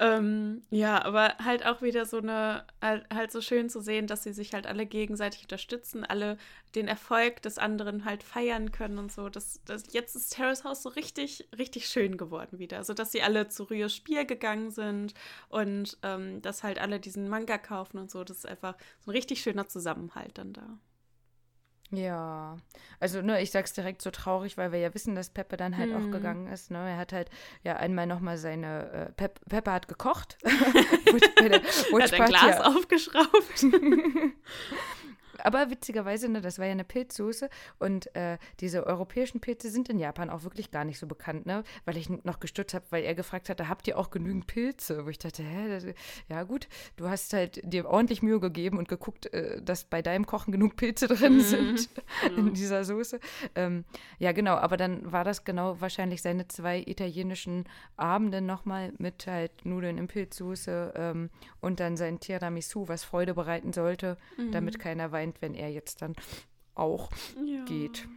[0.00, 4.22] Ähm, ja, aber halt auch wieder so eine, halt, halt, so schön zu sehen, dass
[4.22, 6.38] sie sich halt alle gegenseitig unterstützen, alle
[6.74, 9.28] den Erfolg des anderen halt feiern können und so.
[9.28, 12.78] Das, das, jetzt ist Terrace House so richtig, richtig schön geworden wieder.
[12.78, 15.12] Also, dass sie alle zu Rios Spiel gegangen sind
[15.50, 18.24] und ähm, dass halt alle diesen Manga kaufen und so.
[18.24, 20.78] Das ist einfach so ein richtig schöner Zusammenhalt dann da.
[21.92, 22.56] Ja,
[23.00, 25.92] also ne, ich sag's direkt so traurig, weil wir ja wissen, dass Peppe dann halt
[25.92, 25.96] hm.
[25.96, 26.70] auch gegangen ist.
[26.70, 26.78] Ne?
[26.78, 27.30] Er hat halt
[27.64, 30.38] ja einmal nochmal seine, äh, Pep Peppe hat gekocht.
[30.44, 31.62] der
[32.02, 33.64] hat ein Glas aufgeschraubt.
[35.44, 39.98] aber witzigerweise, ne, das war ja eine Pilzsoße und äh, diese europäischen Pilze sind in
[39.98, 41.62] Japan auch wirklich gar nicht so bekannt, ne?
[41.84, 45.04] Weil ich noch gestützt habe, weil er gefragt hatte, habt ihr auch genügend Pilze?
[45.04, 45.94] Wo ich dachte, hä,
[46.28, 50.26] ja gut, du hast halt dir ordentlich Mühe gegeben und geguckt, äh, dass bei deinem
[50.26, 51.40] Kochen genug Pilze drin mhm.
[51.40, 51.90] sind
[52.36, 53.20] in dieser Soße.
[53.54, 53.84] Ähm,
[54.18, 57.64] ja, genau, aber dann war das genau wahrscheinlich seine zwei italienischen
[57.96, 61.30] Abende nochmal mit halt Nudeln in Pilzsoße ähm,
[61.60, 64.52] und dann sein Tiramisu, was Freude bereiten sollte, mhm.
[64.52, 66.14] damit keiner weint weint, wenn er jetzt dann
[66.74, 67.10] auch
[67.44, 67.64] ja.
[67.64, 68.08] geht.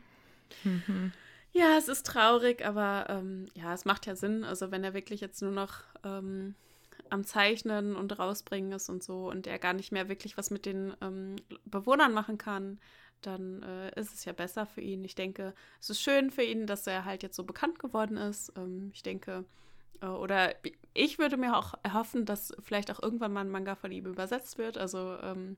[0.64, 1.12] Mhm.
[1.52, 4.44] Ja, es ist traurig, aber ähm, ja, es macht ja Sinn.
[4.44, 6.56] Also wenn er wirklich jetzt nur noch ähm,
[7.10, 10.66] am Zeichnen und rausbringen ist und so und er gar nicht mehr wirklich was mit
[10.66, 11.36] den ähm,
[11.66, 12.80] Bewohnern machen kann,
[13.22, 15.04] dann äh, ist es ja besser für ihn.
[15.06, 18.52] Ich denke, es ist schön für ihn, dass er halt jetzt so bekannt geworden ist.
[18.58, 19.46] Ähm, ich denke,
[20.02, 20.56] äh, oder
[20.94, 24.58] ich würde mir auch erhoffen, dass vielleicht auch irgendwann mal ein Manga von ihm übersetzt
[24.58, 24.78] wird.
[24.78, 25.58] Also ähm,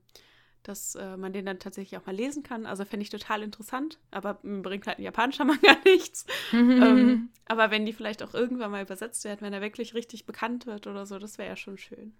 [0.68, 2.66] dass äh, man den dann tatsächlich auch mal lesen kann.
[2.66, 6.26] Also fände ich total interessant, aber bringt halt ein japanischer Manga nichts.
[6.52, 10.66] ähm, aber wenn die vielleicht auch irgendwann mal übersetzt werden, wenn er wirklich richtig bekannt
[10.66, 12.14] wird oder so, das wäre ja schon schön.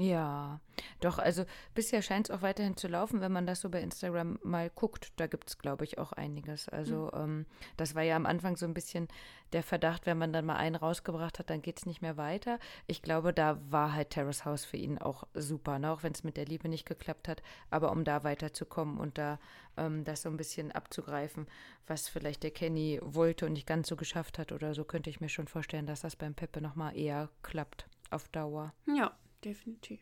[0.00, 0.60] Ja,
[1.00, 1.44] doch, also
[1.74, 5.12] bisher scheint es auch weiterhin zu laufen, wenn man das so bei Instagram mal guckt.
[5.16, 6.68] Da gibt es, glaube ich, auch einiges.
[6.68, 7.20] Also mhm.
[7.20, 7.46] ähm,
[7.76, 9.08] das war ja am Anfang so ein bisschen
[9.52, 12.60] der Verdacht, wenn man dann mal einen rausgebracht hat, dann geht es nicht mehr weiter.
[12.86, 15.90] Ich glaube, da war halt Terrace House für ihn auch super, ne?
[15.90, 17.42] auch wenn es mit der Liebe nicht geklappt hat.
[17.68, 19.40] Aber um da weiterzukommen und da
[19.76, 21.48] ähm, das so ein bisschen abzugreifen,
[21.88, 25.20] was vielleicht der Kenny wollte und nicht ganz so geschafft hat oder so, könnte ich
[25.20, 28.72] mir schon vorstellen, dass das beim Peppe nochmal eher klappt auf Dauer.
[28.86, 29.12] Ja,
[29.44, 30.00] definitiv.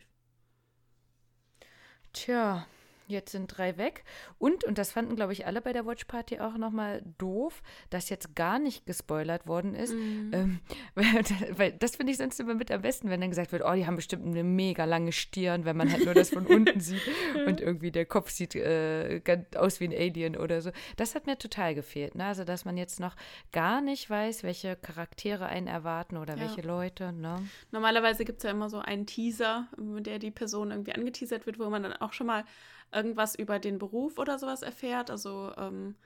[2.12, 2.66] Tja,
[3.07, 4.04] jetzt sind drei weg.
[4.38, 8.09] Und, und das fanden, glaube ich, alle bei der Watch Party auch nochmal doof, dass
[8.09, 9.94] jetzt gar nicht gespoilert worden ist.
[9.94, 10.30] Mhm.
[10.32, 10.61] Ähm,
[10.94, 11.24] weil,
[11.57, 13.86] weil, das finde ich sonst immer mit am besten, wenn dann gesagt wird, oh, die
[13.86, 17.02] haben bestimmt eine mega lange Stirn, wenn man halt nur das von unten sieht
[17.46, 19.20] und irgendwie der Kopf sieht äh,
[19.57, 20.70] aus wie ein Alien oder so.
[20.96, 22.14] Das hat mir total gefehlt.
[22.14, 22.24] Ne?
[22.24, 23.16] Also, dass man jetzt noch
[23.52, 26.40] gar nicht weiß, welche Charaktere einen erwarten oder ja.
[26.40, 27.12] welche Leute.
[27.12, 27.36] Ne?
[27.70, 31.59] Normalerweise gibt es ja immer so einen Teaser, mit der die Person irgendwie angeteasert wird,
[31.59, 32.44] wo man dann auch schon mal
[32.93, 35.11] irgendwas über den Beruf oder sowas erfährt.
[35.11, 35.97] Also ähm,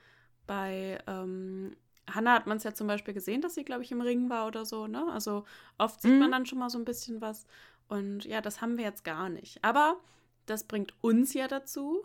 [0.47, 1.75] bei ähm,
[2.09, 4.47] Hannah hat man es ja zum Beispiel gesehen, dass sie, glaube ich, im Ring war
[4.47, 4.87] oder so.
[4.87, 5.05] Ne?
[5.11, 5.45] Also
[5.77, 6.19] oft sieht mhm.
[6.19, 7.45] man dann schon mal so ein bisschen was.
[7.87, 9.63] Und ja, das haben wir jetzt gar nicht.
[9.63, 9.97] Aber
[10.45, 12.03] das bringt uns ja dazu,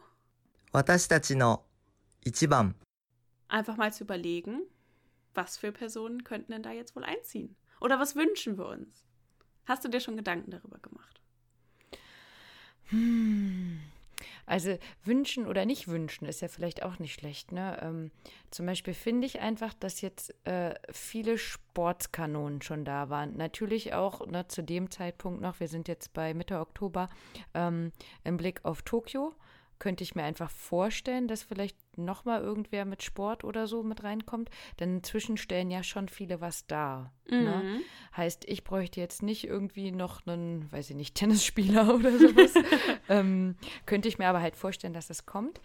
[3.48, 4.62] einfach mal zu überlegen,
[5.34, 7.56] was für Personen könnten denn da jetzt wohl einziehen?
[7.80, 9.04] Oder was wünschen wir uns?
[9.66, 11.20] Hast du dir schon Gedanken darüber gemacht?
[12.84, 13.80] Hm.
[14.46, 17.52] Also wünschen oder nicht wünschen ist ja vielleicht auch nicht schlecht.
[17.52, 17.78] Ne?
[17.82, 18.10] Ähm,
[18.50, 23.36] zum Beispiel finde ich einfach, dass jetzt äh, viele Sportskanonen schon da waren.
[23.36, 27.08] Natürlich auch ne, zu dem Zeitpunkt noch, wir sind jetzt bei Mitte Oktober,
[27.54, 27.92] ähm,
[28.24, 29.34] im Blick auf Tokio
[29.78, 34.50] könnte ich mir einfach vorstellen, dass vielleicht nochmal irgendwer mit Sport oder so mit reinkommt.
[34.80, 37.12] Denn inzwischen stellen ja schon viele was dar.
[37.28, 37.36] Ne?
[37.38, 37.44] Mhm.
[37.44, 37.80] Ne?
[38.16, 42.54] Heißt, ich bräuchte jetzt nicht irgendwie noch einen, weiß ich nicht, Tennisspieler oder sowas.
[43.08, 45.60] ähm, könnte ich mir aber halt vorstellen, dass das kommt.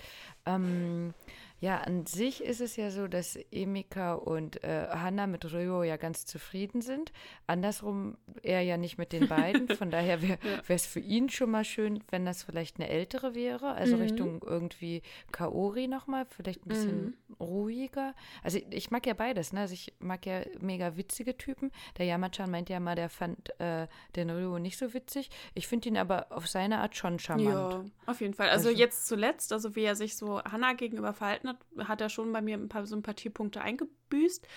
[0.46, 1.14] Ähm,
[1.62, 5.96] Ja, an sich ist es ja so, dass Emika und äh, Hanna mit Ryo ja
[5.96, 7.12] ganz zufrieden sind.
[7.46, 9.68] Andersrum er ja nicht mit den beiden.
[9.78, 13.74] Von daher wäre es für ihn schon mal schön, wenn das vielleicht eine ältere wäre.
[13.74, 14.02] Also Mhm.
[14.02, 17.36] Richtung irgendwie Kaori nochmal, vielleicht ein bisschen Mhm.
[17.40, 18.16] ruhiger.
[18.42, 19.60] Also ich mag ja beides, ne?
[19.62, 21.72] Also ich mag ja mega witzige Typen.
[22.00, 25.30] Der Yamachan meint ja mal, der fand äh, den Ryo nicht so witzig.
[25.54, 27.48] Ich finde ihn aber auf seine Art schon charmant.
[27.50, 28.50] Ja, auf jeden Fall.
[28.50, 32.10] Also, Also- jetzt zuletzt, also wie er sich so Hannah gegenüber verhalten hat, hat er
[32.10, 34.48] schon bei mir ein paar Sympathiepunkte eingebüßt.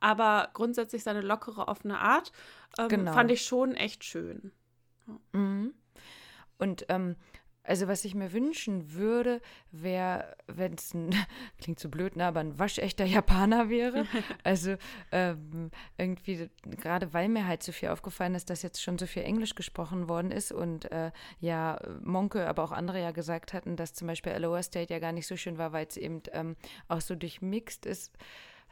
[0.00, 2.32] Aber grundsätzlich seine lockere, offene Art
[2.78, 3.12] ähm, Genau.
[3.12, 4.52] fand ich schon echt schön.
[5.32, 5.74] Mhm.
[6.58, 7.16] Und ähm,
[7.64, 9.40] also was ich mir wünschen würde,
[9.72, 11.14] wäre, wenn es ein,
[11.60, 14.06] klingt so blöd, ne, aber ein waschechter Japaner wäre.
[14.42, 14.76] Also
[15.10, 19.22] ähm, irgendwie, gerade weil mir halt so viel aufgefallen ist, dass jetzt schon so viel
[19.22, 21.10] Englisch gesprochen worden ist und äh,
[21.40, 25.12] ja, Monke, aber auch andere ja gesagt hatten, dass zum Beispiel Aloha State ja gar
[25.12, 26.56] nicht so schön war, weil es eben ähm,
[26.88, 28.12] auch so durchmixt ist.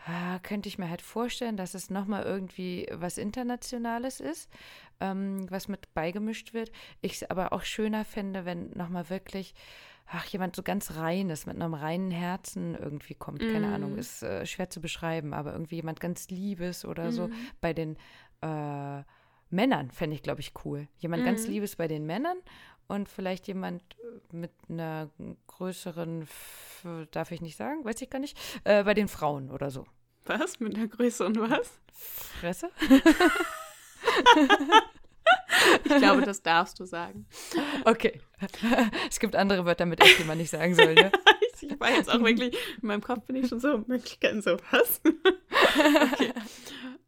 [0.04, 4.50] Ah, könnte ich mir halt vorstellen, dass es nochmal irgendwie was Internationales ist,
[5.00, 6.72] ähm, was mit beigemischt wird.
[7.02, 9.54] Ich es aber auch schöner fände, wenn nochmal wirklich,
[10.06, 13.40] ach, jemand so ganz reines, mit einem reinen Herzen irgendwie kommt.
[13.52, 13.74] Keine Mm.
[13.74, 17.28] Ahnung, ist äh, schwer zu beschreiben, aber irgendwie jemand ganz Liebes oder so.
[17.28, 17.32] Mhm.
[17.60, 17.96] Bei den
[18.40, 19.02] äh,
[19.50, 20.88] Männern fände ich, glaube ich, cool.
[20.98, 21.52] Jemand ganz Mhm.
[21.52, 22.38] Liebes bei den Männern
[22.88, 23.82] und vielleicht jemand
[24.32, 25.10] äh, mit einer
[25.46, 26.28] größeren,
[27.10, 29.86] darf ich nicht sagen, weiß ich gar nicht, äh, bei den Frauen oder so.
[30.24, 30.60] Was?
[30.60, 31.80] Mit der Größe und was?
[32.40, 32.70] Fresse?
[35.84, 37.26] Ich glaube, das darfst du sagen.
[37.84, 38.20] Okay.
[39.08, 41.12] es gibt andere Wörter mit F, die man nicht sagen soll, ne?
[41.64, 45.00] Ich war jetzt auch wirklich, in meinem Kopf bin ich schon so Möglichkeiten so, was?
[46.12, 46.32] okay.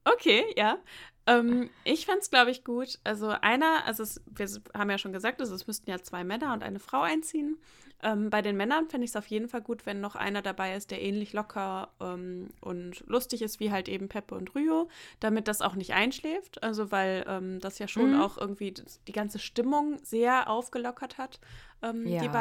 [0.04, 0.78] okay, ja.
[1.26, 2.98] Ähm, ich fände es, glaube ich, gut.
[3.04, 4.46] Also einer, also es, wir
[4.78, 7.58] haben ja schon gesagt, also es müssten ja zwei Männer und eine Frau einziehen.
[8.02, 10.74] Ähm, bei den Männern fände ich es auf jeden Fall gut, wenn noch einer dabei
[10.76, 14.88] ist, der ähnlich locker ähm, und lustig ist wie halt eben Peppe und Ryo,
[15.20, 16.62] damit das auch nicht einschläft.
[16.62, 18.20] Also weil ähm, das ja schon Mhm.
[18.20, 18.74] auch irgendwie
[19.06, 21.40] die ganze Stimmung sehr aufgelockert hat,
[21.82, 22.32] ähm, die Ja.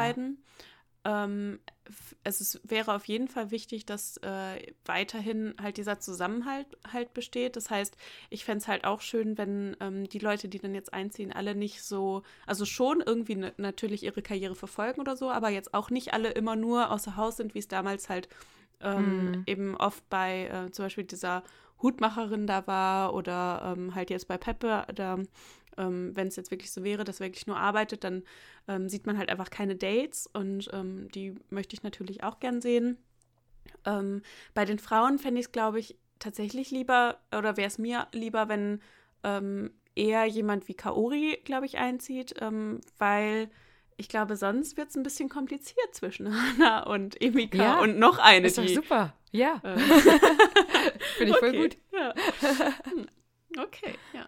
[1.05, 1.59] Ähm,
[2.23, 7.57] es ist, wäre auf jeden Fall wichtig, dass äh, weiterhin halt dieser Zusammenhalt halt besteht.
[7.57, 7.97] Das heißt,
[8.29, 11.55] ich fände es halt auch schön, wenn ähm, die Leute, die dann jetzt einziehen, alle
[11.55, 15.89] nicht so, also schon irgendwie ne, natürlich ihre Karriere verfolgen oder so, aber jetzt auch
[15.89, 18.29] nicht alle immer nur außer Haus sind, wie es damals halt
[18.81, 19.43] ähm, Mhm.
[19.45, 21.43] eben oft bei äh, zum Beispiel dieser
[21.81, 25.19] Hutmacherin da war oder ähm, halt jetzt bei Peppe, da,
[25.77, 28.23] ähm, wenn es jetzt wirklich so wäre, dass er wirklich nur arbeitet, dann
[28.67, 32.61] ähm, sieht man halt einfach keine Dates und ähm, die möchte ich natürlich auch gern
[32.61, 32.97] sehen.
[33.85, 34.21] Ähm,
[34.53, 38.49] bei den Frauen fände ich es, glaube ich, tatsächlich lieber oder wäre es mir lieber,
[38.49, 38.81] wenn
[39.23, 43.49] ähm, eher jemand wie Kaori, glaube ich, einzieht, ähm, weil
[43.97, 48.19] ich glaube, sonst wird es ein bisschen kompliziert zwischen Hannah und Emika Ja, und noch
[48.19, 48.75] eine, Ist doch die.
[48.75, 49.13] super.
[49.31, 49.77] Ja, äh,
[51.17, 51.77] finde ich voll okay, gut.
[51.91, 52.13] Ja.
[52.89, 53.07] Hm,
[53.55, 54.27] Okay, ja.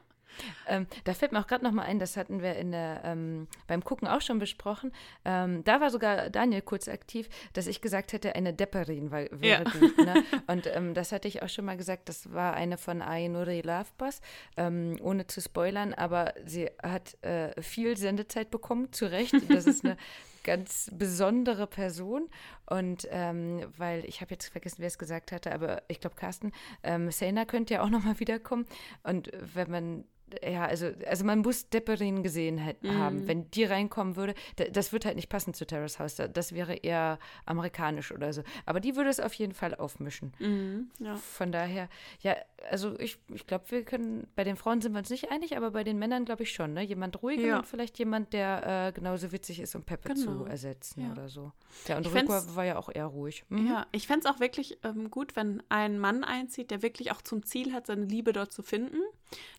[0.68, 3.48] Ähm, da fällt mir auch gerade noch mal ein, das hatten wir in der, ähm,
[3.68, 4.92] beim Gucken auch schon besprochen.
[5.26, 9.64] Ähm, da war sogar Daniel kurz aktiv, dass ich gesagt hätte, eine Depperin weil, wäre
[9.64, 9.70] Ja.
[9.80, 9.98] gut.
[9.98, 10.24] Ne?
[10.48, 14.22] Und ähm, das hatte ich auch schon mal gesagt, das war eine von Ainuri Lovebass,
[14.58, 19.36] ähm, ohne zu spoilern, aber sie hat äh, viel Sendezeit bekommen, zu Recht.
[19.50, 19.98] Das ist eine
[20.44, 22.30] ganz besondere Person.
[22.68, 26.52] Und ähm, weil ich habe jetzt vergessen, wer es gesagt hatte, aber ich glaube, Carsten,
[26.84, 28.66] ähm, Sena könnte ja auch noch mal wiederkommen.
[29.04, 30.06] Und wenn man
[30.44, 32.98] ja, also, also man muss Depperin gesehen halt Mhm.
[32.98, 33.28] haben.
[33.28, 36.16] Wenn die reinkommen würde, da, das wird halt nicht passen zu Terrace House.
[36.16, 38.42] Da- Das wäre eher amerikanisch oder so.
[38.66, 40.34] Aber die würde es auf jeden Fall aufmischen.
[40.40, 41.16] Mhm, ja.
[41.16, 41.90] Von daher,
[42.22, 42.36] ja,
[42.70, 45.72] also ich, ich glaube, wir können, bei den Frauen sind wir uns nicht einig, aber
[45.72, 46.82] bei den Männern glaube ich schon, ne?
[46.82, 47.58] Jemand ruhiger Ja.
[47.60, 50.46] und vielleicht jemand, der äh, genauso witzig ist, um Peppe zu Genau.
[50.46, 51.12] ersetzen Ja.
[51.12, 51.52] oder so.
[51.88, 53.46] Ja, und Rico war ja auch eher ruhig.
[53.50, 53.68] Mhm.
[53.68, 57.22] Ja, ich fände es auch wirklich ähm, gut, wenn ein Mann einzieht, der wirklich auch
[57.22, 58.98] zum Ziel hat, seine Liebe dort zu finden.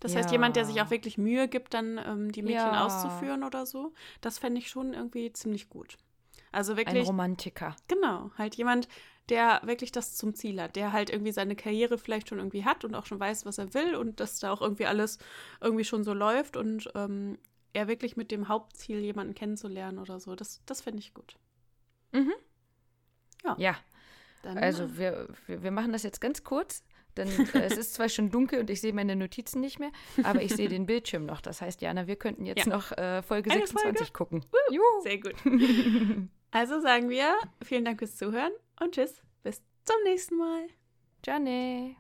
[0.00, 0.34] Das heißt, Ja.
[0.34, 2.84] jemand, der sich auch wirklich Mühe gibt, dann ähm, die Mädchen Ja.
[2.84, 3.92] auszuführen oder so.
[4.20, 5.96] Das fände ich schon irgendwie ziemlich gut.
[6.52, 7.76] Also Ein wirklich, Romantiker.
[7.88, 8.88] genau, halt jemand,
[9.28, 12.84] der wirklich das zum Ziel hat, der halt irgendwie seine Karriere vielleicht schon irgendwie hat
[12.84, 15.18] und auch schon weiß, was er will und dass da auch irgendwie alles
[15.60, 17.38] irgendwie schon so läuft und ähm,
[17.72, 20.34] er wirklich mit dem Hauptziel, jemanden kennenzulernen oder so.
[20.36, 21.36] Das, das fände ich gut.
[22.12, 22.32] Mhm.
[23.44, 23.56] Ja.
[23.58, 23.76] Ja,
[24.42, 26.84] Dann, also wir, wir, wir machen das jetzt ganz kurz.
[27.16, 29.90] Denn äh, es ist zwar schon dunkel und ich sehe meine Notizen nicht mehr,
[30.22, 31.40] aber ich sehe den Bildschirm noch.
[31.40, 32.72] Das heißt, Jana, wir könnten jetzt Ja.
[32.72, 34.44] noch äh, Folge Eine 26 gucken.
[35.02, 35.34] Sehr gut.
[36.52, 39.20] Also sagen wir vielen Dank fürs Zuhören und tschüss.
[39.42, 40.66] Bis zum nächsten Mal.
[41.26, 41.96] Johnny.